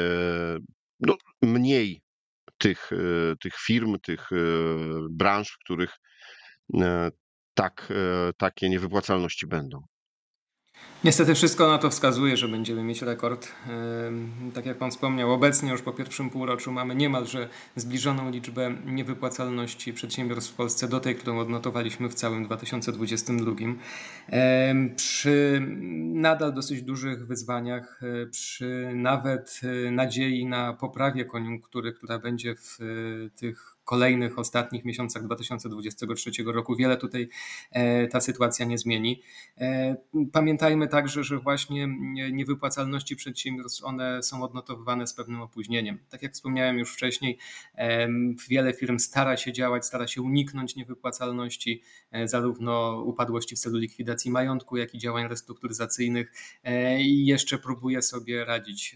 no, 1.00 1.18
mniej 1.42 2.02
tych, 2.58 2.90
tych 3.42 3.54
firm, 3.56 4.00
tych 4.00 4.30
branż, 5.12 5.52
w 5.52 5.58
których 5.58 5.96
tak, 7.54 7.94
takie 8.38 8.70
niewypłacalności 8.70 9.48
będą? 9.48 9.93
Niestety 11.04 11.36
wszystko 11.36 11.68
na 11.68 11.78
to 11.78 11.90
wskazuje, 11.90 12.38
że 12.38 12.48
będziemy 12.48 12.84
mieć 12.84 13.02
rekord. 13.02 13.48
Tak 14.54 14.66
jak 14.66 14.78
Pan 14.78 14.92
wspomniał, 14.92 15.34
obecnie 15.34 15.72
już 15.72 15.82
po 15.82 15.94
pierwszym 15.94 16.30
półroczu 16.30 16.72
mamy 16.72 16.96
niemalże 16.96 17.50
zbliżoną 17.76 18.32
liczbę 18.32 18.76
niewypłacalności 18.86 19.94
przedsiębiorstw 19.94 20.52
w 20.52 20.56
Polsce 20.56 20.88
do 20.88 21.00
tej, 21.00 21.16
którą 21.16 21.40
odnotowaliśmy 21.40 22.10
w 22.10 22.14
całym 22.14 22.46
2022. 22.46 23.52
Przy 24.96 25.62
nadal 26.14 26.54
dosyć 26.54 26.82
dużych 26.82 27.28
wyzwaniach, 27.28 28.02
e, 28.04 28.26
przy 28.26 28.92
nawet 28.96 29.62
e, 29.64 29.92
nadziei 29.92 30.46
na 30.46 30.74
poprawie 30.74 31.26
koniunktury, 31.26 31.94
która 31.94 32.20
będzie 32.20 32.56
w 32.56 32.80
e, 32.82 33.30
tych 33.30 33.73
kolejnych, 33.84 34.40
ostatnich 34.40 34.86
miesiącach 34.86 35.24
2023 35.24 36.32
roku. 36.46 36.76
Wiele 36.76 36.98
tutaj 36.98 37.30
e, 37.72 38.08
ta 38.08 38.22
sytuacja 38.22 38.66
nie 38.66 38.78
zmieni. 38.78 39.22
E, 39.58 39.96
pamiętajmy 40.32 40.88
także, 40.88 41.24
że 41.24 41.40
właśnie 41.40 41.88
niewypłacalności 42.32 43.16
przedsiębiorstw, 43.16 43.84
one 43.84 44.24
są 44.24 44.44
odnotowywane 44.44 45.08
z 45.08 45.14
pewnym 45.14 45.42
opóźnieniem. 45.42 46.00
Tak 46.10 46.24
jak 46.24 46.34
wspomniałem 46.34 46.78
już 46.78 46.94
wcześniej, 46.94 47.38
wiele 48.50 48.74
firm 48.74 49.00
stara 49.00 49.38
się 49.38 49.54
działać, 49.54 49.86
stara 49.86 50.08
się 50.08 50.22
uniknąć 50.22 50.76
niewypłacalności, 50.76 51.82
e, 52.12 52.28
zarówno 52.28 53.04
upadłości 53.06 53.56
w 53.56 53.60
celu 53.60 53.78
likwidacji 53.78 54.32
majątku, 54.32 54.78
jak 54.78 54.96
i 54.96 54.98
działań 54.98 55.28
restrukturyzacyjnych 55.28 56.32
i 57.00 57.26
jeszcze 57.26 57.58
próbuje 57.58 58.02
sobie 58.02 58.46
radzić. 58.46 58.96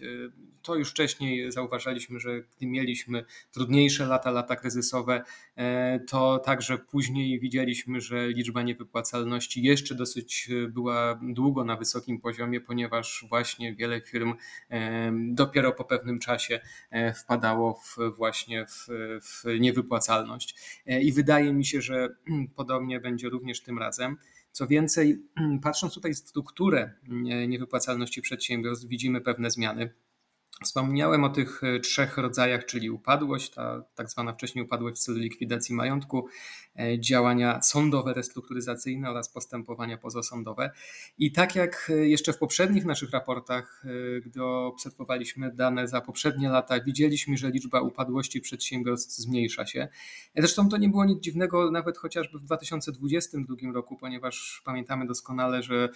To 0.62 0.74
już 0.74 0.90
wcześniej 0.90 1.52
zauważaliśmy, 1.52 2.20
że 2.20 2.42
gdy 2.56 2.66
mieliśmy 2.66 3.24
trudniejsze 3.52 4.06
lata, 4.06 4.30
lata 4.30 4.56
kryzysu, 4.56 4.77
kryzysowe, 4.78 5.22
e, 5.56 6.00
to 6.00 6.38
także 6.38 6.78
później 6.78 7.40
widzieliśmy, 7.40 8.00
że 8.00 8.28
liczba 8.28 8.62
niewypłacalności 8.62 9.62
jeszcze 9.62 9.94
dosyć 9.94 10.50
e, 10.50 10.68
była 10.68 11.20
długo 11.22 11.64
na 11.64 11.76
wysokim 11.76 12.20
poziomie, 12.20 12.60
ponieważ 12.60 13.24
właśnie 13.28 13.74
wiele 13.74 14.00
firm 14.00 14.34
e, 14.70 15.12
dopiero 15.30 15.72
po 15.72 15.84
pewnym 15.84 16.18
czasie 16.18 16.60
wpadało 17.20 17.74
w, 17.74 18.16
właśnie 18.16 18.66
w, 18.66 18.86
w 19.22 19.60
niewypłacalność. 19.60 20.54
I 20.86 21.12
wydaje 21.12 21.52
mi 21.52 21.64
się, 21.64 21.80
że 21.80 22.08
podobnie 22.56 23.00
będzie 23.00 23.28
również 23.28 23.62
tym 23.62 23.78
razem. 23.78 24.16
Co 24.52 24.66
więcej, 24.66 25.22
patrząc 25.62 25.94
tutaj 25.94 26.14
strukturę 26.14 26.92
niewypłacalności 27.48 28.22
przedsiębiorstw, 28.22 28.86
widzimy 28.86 29.20
pewne 29.20 29.50
zmiany. 29.50 29.90
Wspomniałem 30.64 31.24
o 31.24 31.28
tych 31.28 31.64
e, 31.64 31.80
trzech 31.80 32.16
rodzajach, 32.16 32.66
czyli 32.66 32.90
upadłość, 32.90 33.50
ta 33.50 33.82
tak 33.94 34.10
zwana 34.10 34.32
wcześniej 34.32 34.64
upadłość 34.64 34.96
w 34.96 35.04
celu 35.04 35.18
likwidacji 35.18 35.74
majątku, 35.74 36.28
e, 36.78 37.00
działania 37.00 37.62
sądowe, 37.62 38.14
restrukturyzacyjne 38.14 39.10
oraz 39.10 39.28
postępowania 39.28 39.98
pozasądowe. 39.98 40.70
I 41.18 41.32
tak 41.32 41.54
jak 41.54 41.90
e, 41.90 42.08
jeszcze 42.08 42.32
w 42.32 42.38
poprzednich 42.38 42.84
naszych 42.84 43.10
raportach, 43.10 43.84
gdy 44.26 44.44
obserwowaliśmy 44.44 45.52
dane 45.54 45.88
za 45.88 46.00
poprzednie 46.00 46.48
lata, 46.48 46.80
widzieliśmy, 46.80 47.36
że 47.36 47.50
liczba 47.50 47.80
upadłości 47.80 48.40
przedsiębiorstw 48.40 49.16
zmniejsza 49.16 49.66
się. 49.66 49.88
Zresztą 50.36 50.68
to 50.68 50.76
nie 50.76 50.88
było 50.88 51.04
nic 51.04 51.22
dziwnego 51.22 51.70
nawet 51.70 51.98
chociażby 51.98 52.38
w 52.38 52.42
2022 52.42 53.72
roku, 53.72 53.96
ponieważ 53.96 54.62
pamiętamy 54.64 55.06
doskonale, 55.06 55.62
że 55.62 55.88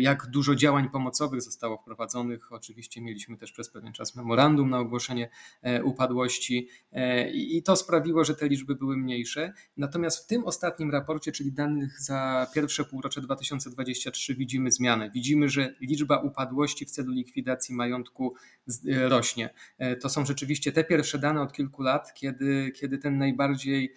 jak 0.00 0.26
dużo 0.26 0.54
działań 0.54 0.90
pomocowych 0.90 1.42
zostało 1.42 1.76
wprowadzonych. 1.76 2.52
Oczywiście 2.52 3.00
mieliśmy 3.00 3.36
też 3.36 3.52
przez 3.52 3.70
pewien 3.78 3.92
czas 3.92 4.16
memorandum 4.16 4.70
na 4.70 4.78
ogłoszenie 4.78 5.30
e, 5.62 5.84
upadłości 5.84 6.68
e, 6.92 7.30
i 7.30 7.62
to 7.62 7.76
sprawiło, 7.76 8.24
że 8.24 8.34
te 8.34 8.48
liczby 8.48 8.74
były 8.74 8.96
mniejsze. 8.96 9.52
Natomiast 9.76 10.24
w 10.24 10.26
tym 10.26 10.44
ostatnim 10.44 10.90
raporcie, 10.90 11.32
czyli 11.32 11.52
danych 11.52 12.00
za 12.00 12.46
pierwsze 12.54 12.84
półrocze 12.84 13.20
2023 13.20 14.34
widzimy 14.34 14.70
zmianę. 14.72 15.10
Widzimy, 15.10 15.48
że 15.48 15.74
liczba 15.80 16.20
upadłości 16.20 16.86
w 16.86 16.90
celu 16.90 17.12
likwidacji 17.12 17.74
majątku 17.74 18.34
e, 18.68 19.08
rośnie. 19.08 19.54
To 20.00 20.08
są 20.08 20.26
rzeczywiście 20.26 20.72
te 20.72 20.84
pierwsze 20.84 21.18
dane 21.18 21.40
od 21.40 21.52
kilku 21.52 21.82
lat, 21.82 22.14
kiedy, 22.14 22.72
kiedy 22.76 22.98
ten 22.98 23.18
najbardziej 23.18 23.94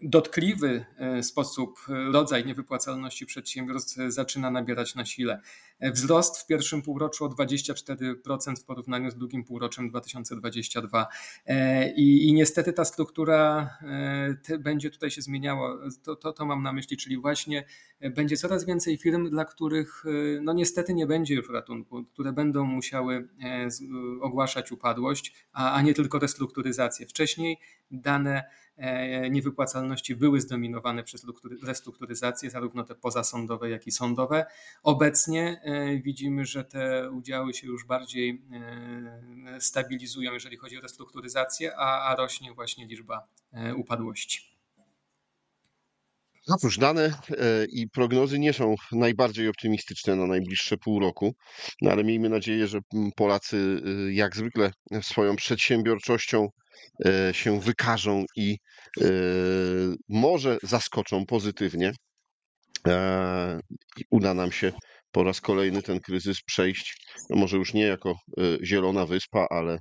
dotkliwy 0.00 0.84
sposób, 1.22 1.78
rodzaj 2.12 2.46
niewypłacalności 2.46 3.26
przedsiębiorstw 3.26 3.96
zaczyna 4.08 4.50
nabierać 4.50 4.94
na 4.94 5.04
sile. 5.04 5.40
Wzrost 5.92 6.38
w 6.38 6.46
pierwszym 6.46 6.82
półroczu 6.82 7.24
o 7.24 7.28
24% 7.28 8.56
w 8.56 8.64
porównaniu 8.64 9.10
z 9.10 9.14
drugim 9.14 9.44
półroczem 9.44 9.88
2022. 9.90 11.06
E, 11.46 11.92
I, 11.92 12.28
i 12.28 12.32
niestety 12.32 12.72
ta 12.72 12.84
struktura 12.84 13.70
e, 14.48 14.58
będzie 14.58 14.90
tutaj 14.90 15.10
się 15.10 15.22
zmieniała. 15.22 15.78
To, 16.02 16.16
to, 16.16 16.32
to 16.32 16.46
mam 16.46 16.62
na 16.62 16.72
myśli, 16.72 16.96
czyli 16.96 17.18
właśnie 17.18 17.64
będzie 18.00 18.36
coraz 18.36 18.64
więcej 18.64 18.98
firm, 18.98 19.30
dla 19.30 19.44
których 19.44 20.04
e, 20.06 20.40
no 20.40 20.52
niestety 20.52 20.94
nie 20.94 21.06
będzie 21.06 21.34
już 21.34 21.50
ratunku, 21.50 22.04
które 22.04 22.32
będą 22.32 22.64
musiały 22.64 23.28
ogłaszać 24.20 24.72
upadłość, 24.72 25.34
a, 25.52 25.72
a 25.72 25.82
nie 25.82 25.94
tylko 25.94 26.18
restrukturyzację. 26.18 27.06
Wcześniej 27.06 27.58
dane 27.90 28.42
niewypłacalności 29.30 30.16
były 30.16 30.40
zdominowane 30.40 31.02
przez 31.02 31.26
restrukturyzację, 31.62 32.50
zarówno 32.50 32.84
te 32.84 32.94
pozasądowe, 32.94 33.70
jak 33.70 33.86
i 33.86 33.90
sądowe. 33.90 34.46
Obecnie 34.82 35.60
E, 35.64 35.73
widzimy, 36.04 36.44
że 36.44 36.64
te 36.64 37.10
udziały 37.10 37.54
się 37.54 37.66
już 37.66 37.86
bardziej 37.86 38.42
e, 38.52 39.60
stabilizują, 39.60 40.32
jeżeli 40.32 40.56
chodzi 40.56 40.78
o 40.78 40.80
restrukturyzację, 40.80 41.76
a, 41.76 42.02
a 42.10 42.16
rośnie 42.16 42.52
właśnie 42.52 42.86
liczba 42.86 43.26
e, 43.52 43.74
upadłości. 43.74 44.54
No 46.48 46.56
cóż, 46.56 46.78
dane 46.78 47.14
i 47.68 47.88
prognozy 47.88 48.38
nie 48.38 48.52
są 48.52 48.74
najbardziej 48.92 49.48
optymistyczne 49.48 50.16
na 50.16 50.26
najbliższe 50.26 50.76
pół 50.76 51.00
roku, 51.00 51.34
no 51.82 51.90
ale 51.90 52.04
miejmy 52.04 52.28
nadzieję, 52.28 52.66
że 52.66 52.78
Polacy 53.16 53.82
jak 54.10 54.36
zwykle 54.36 54.70
swoją 55.02 55.36
przedsiębiorczością 55.36 56.48
się 57.32 57.60
wykażą 57.60 58.24
i 58.36 58.56
może 60.08 60.58
zaskoczą 60.62 61.26
pozytywnie. 61.26 61.92
Uda 64.10 64.34
nam 64.34 64.52
się 64.52 64.72
po 65.14 65.24
raz 65.24 65.40
kolejny 65.40 65.82
ten 65.82 66.00
kryzys 66.00 66.42
przejść, 66.42 66.96
no 67.30 67.36
może 67.36 67.56
już 67.56 67.74
nie 67.74 67.86
jako 67.86 68.14
y, 68.40 68.58
zielona 68.64 69.06
wyspa, 69.06 69.46
ale, 69.50 69.78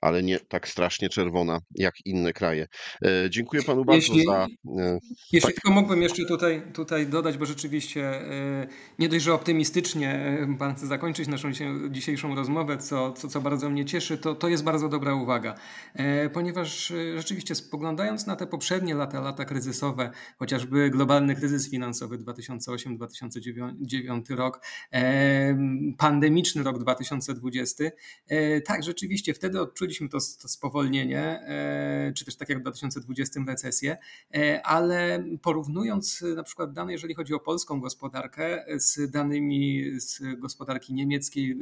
ale 0.00 0.22
nie 0.22 0.40
tak 0.40 0.68
strasznie 0.68 1.08
czerwona 1.08 1.60
jak 1.74 1.94
inne 2.04 2.32
kraje. 2.32 2.68
E, 3.04 3.30
dziękuję 3.30 3.62
panu 3.62 3.84
bardzo 3.84 3.96
Jeśli... 3.96 4.24
za 4.24 4.46
e, 4.78 4.98
jeśli 5.32 5.40
tak. 5.40 5.54
tylko 5.54 5.70
mógłbym 5.70 6.02
jeszcze 6.02 6.24
tutaj, 6.24 6.62
tutaj 6.74 7.06
dodać, 7.06 7.38
bo 7.38 7.46
rzeczywiście 7.46 8.04
e, 8.04 8.66
nie 8.98 9.08
dość, 9.08 9.24
że 9.24 9.34
optymistycznie 9.34 10.38
Pan 10.58 10.74
chce 10.74 10.86
zakończyć 10.86 11.28
naszą 11.28 11.50
dzisiejszą 11.90 12.34
rozmowę, 12.34 12.78
co, 12.78 13.12
co, 13.12 13.28
co 13.28 13.40
bardzo 13.40 13.70
mnie 13.70 13.84
cieszy, 13.84 14.18
to, 14.18 14.34
to 14.34 14.48
jest 14.48 14.64
bardzo 14.64 14.88
dobra 14.88 15.14
uwaga. 15.14 15.54
Ponieważ 16.32 16.92
rzeczywiście 17.16 17.54
spoglądając 17.54 18.26
na 18.26 18.36
te 18.36 18.46
poprzednie 18.46 18.94
lata, 18.94 19.20
lata 19.20 19.44
kryzysowe, 19.44 20.10
chociażby 20.38 20.90
globalny 20.90 21.36
kryzys 21.36 21.70
finansowy 21.70 22.18
2008-2009 22.18 24.36
rok, 24.36 24.66
pandemiczny 25.98 26.62
rok 26.62 26.78
2020, 26.78 27.84
tak, 28.64 28.82
rzeczywiście 28.82 29.34
wtedy 29.34 29.60
odczuliśmy 29.60 29.87
to, 30.10 30.18
to 30.42 30.48
spowolnienie, 30.48 31.40
czy 32.16 32.24
też 32.24 32.36
tak 32.36 32.48
jak 32.48 32.58
w 32.58 32.62
2020 32.62 33.40
recesję, 33.46 33.96
ale 34.64 35.24
porównując 35.42 36.22
y, 36.22 36.34
na 36.34 36.42
przykład 36.42 36.72
dane, 36.72 36.92
jeżeli 36.92 37.14
chodzi 37.14 37.34
o 37.34 37.40
polską 37.40 37.80
gospodarkę, 37.80 38.64
z 38.76 39.10
danymi 39.10 39.84
z 40.00 40.20
gospodarki 40.38 40.94
niemieckiej, 40.94 41.58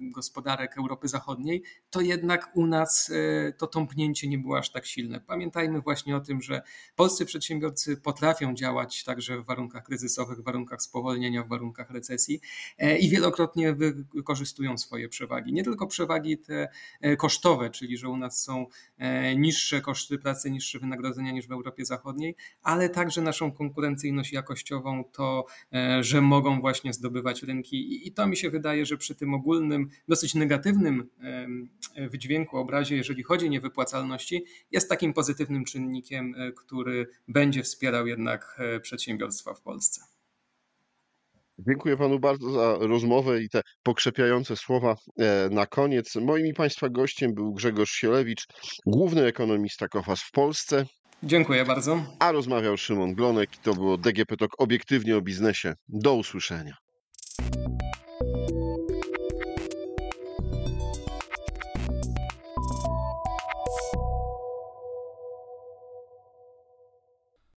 gospodarek 0.00 0.78
Europy 0.78 1.08
Zachodniej, 1.08 1.62
to 1.90 2.00
jednak 2.00 2.50
u 2.54 2.66
nas 2.66 3.12
to 3.58 3.66
tąpnięcie 3.66 4.28
nie 4.28 4.38
było 4.38 4.58
aż 4.58 4.72
tak 4.72 4.86
silne. 4.86 5.20
Pamiętajmy 5.20 5.80
właśnie 5.80 6.16
o 6.16 6.20
tym, 6.20 6.42
że 6.42 6.62
polscy 6.96 7.26
przedsiębiorcy 7.26 7.96
potrafią 7.96 8.54
działać 8.54 9.04
także 9.04 9.38
w 9.42 9.44
warunkach 9.44 9.84
kryzysowych, 9.84 10.38
w 10.38 10.44
warunkach 10.44 10.82
spowolnienia, 10.82 11.42
w 11.42 11.48
warunkach 11.48 11.90
recesji 11.90 12.40
e, 12.78 12.98
i 12.98 13.08
wielokrotnie 13.08 13.74
wykorzystują 14.14 14.78
swoje 14.78 15.08
przewagi. 15.08 15.52
Nie 15.52 15.64
tylko 15.64 15.86
przewagi 15.86 16.38
te 16.38 16.68
e, 17.00 17.16
kosztowe, 17.36 17.70
czyli 17.70 17.96
że 17.96 18.08
u 18.08 18.16
nas 18.16 18.42
są 18.42 18.66
e, 18.98 19.36
niższe 19.36 19.80
koszty 19.80 20.18
pracy, 20.18 20.50
niższe 20.50 20.78
wynagrodzenia 20.78 21.32
niż 21.32 21.48
w 21.48 21.52
Europie 21.52 21.84
Zachodniej, 21.84 22.36
ale 22.62 22.88
także 22.88 23.22
naszą 23.22 23.52
konkurencyjność 23.52 24.32
jakościową, 24.32 25.04
to, 25.04 25.46
e, 25.72 26.04
że 26.04 26.20
mogą 26.20 26.60
właśnie 26.60 26.92
zdobywać 26.92 27.42
rynki. 27.42 28.08
I 28.08 28.12
to 28.12 28.26
mi 28.26 28.36
się 28.36 28.50
wydaje, 28.50 28.86
że 28.86 28.96
przy 28.96 29.14
tym 29.14 29.34
ogólnym, 29.34 29.88
dosyć 30.08 30.34
negatywnym 30.34 31.08
wydźwięku, 32.10 32.58
obrazie, 32.58 32.96
jeżeli 32.96 33.22
chodzi 33.22 33.46
o 33.46 33.48
niewypłacalności, 33.48 34.44
jest 34.70 34.88
takim 34.88 35.12
pozytywnym 35.12 35.64
czynnikiem, 35.64 36.34
e, 36.36 36.52
który 36.52 37.06
będzie 37.28 37.62
wspierał 37.62 38.06
jednak 38.06 38.56
e, 38.58 38.80
przedsiębiorstwa 38.80 39.54
w 39.54 39.60
Polsce. 39.60 40.15
Dziękuję 41.58 41.96
panu 41.96 42.18
bardzo 42.18 42.50
za 42.50 42.76
rozmowę 42.80 43.42
i 43.42 43.48
te 43.48 43.60
pokrzepiające 43.82 44.56
słowa 44.56 44.96
na 45.50 45.66
koniec. 45.66 46.16
Moim 46.16 46.46
i 46.46 46.54
państwa 46.54 46.88
gościem 46.88 47.34
był 47.34 47.52
Grzegorz 47.52 47.90
Sielewicz, 47.90 48.46
główny 48.86 49.24
ekonomista 49.24 49.88
KOFAS 49.88 50.22
w 50.22 50.30
Polsce. 50.30 50.84
Dziękuję 51.22 51.64
bardzo. 51.64 52.02
A 52.18 52.32
rozmawiał 52.32 52.76
Szymon 52.76 53.14
Glonek 53.14 53.54
i 53.54 53.58
to 53.58 53.74
było 53.74 53.98
DGP 53.98 54.36
Talk 54.36 54.52
obiektywnie 54.58 55.16
o 55.16 55.22
biznesie. 55.22 55.74
Do 55.88 56.14
usłyszenia. 56.14 56.85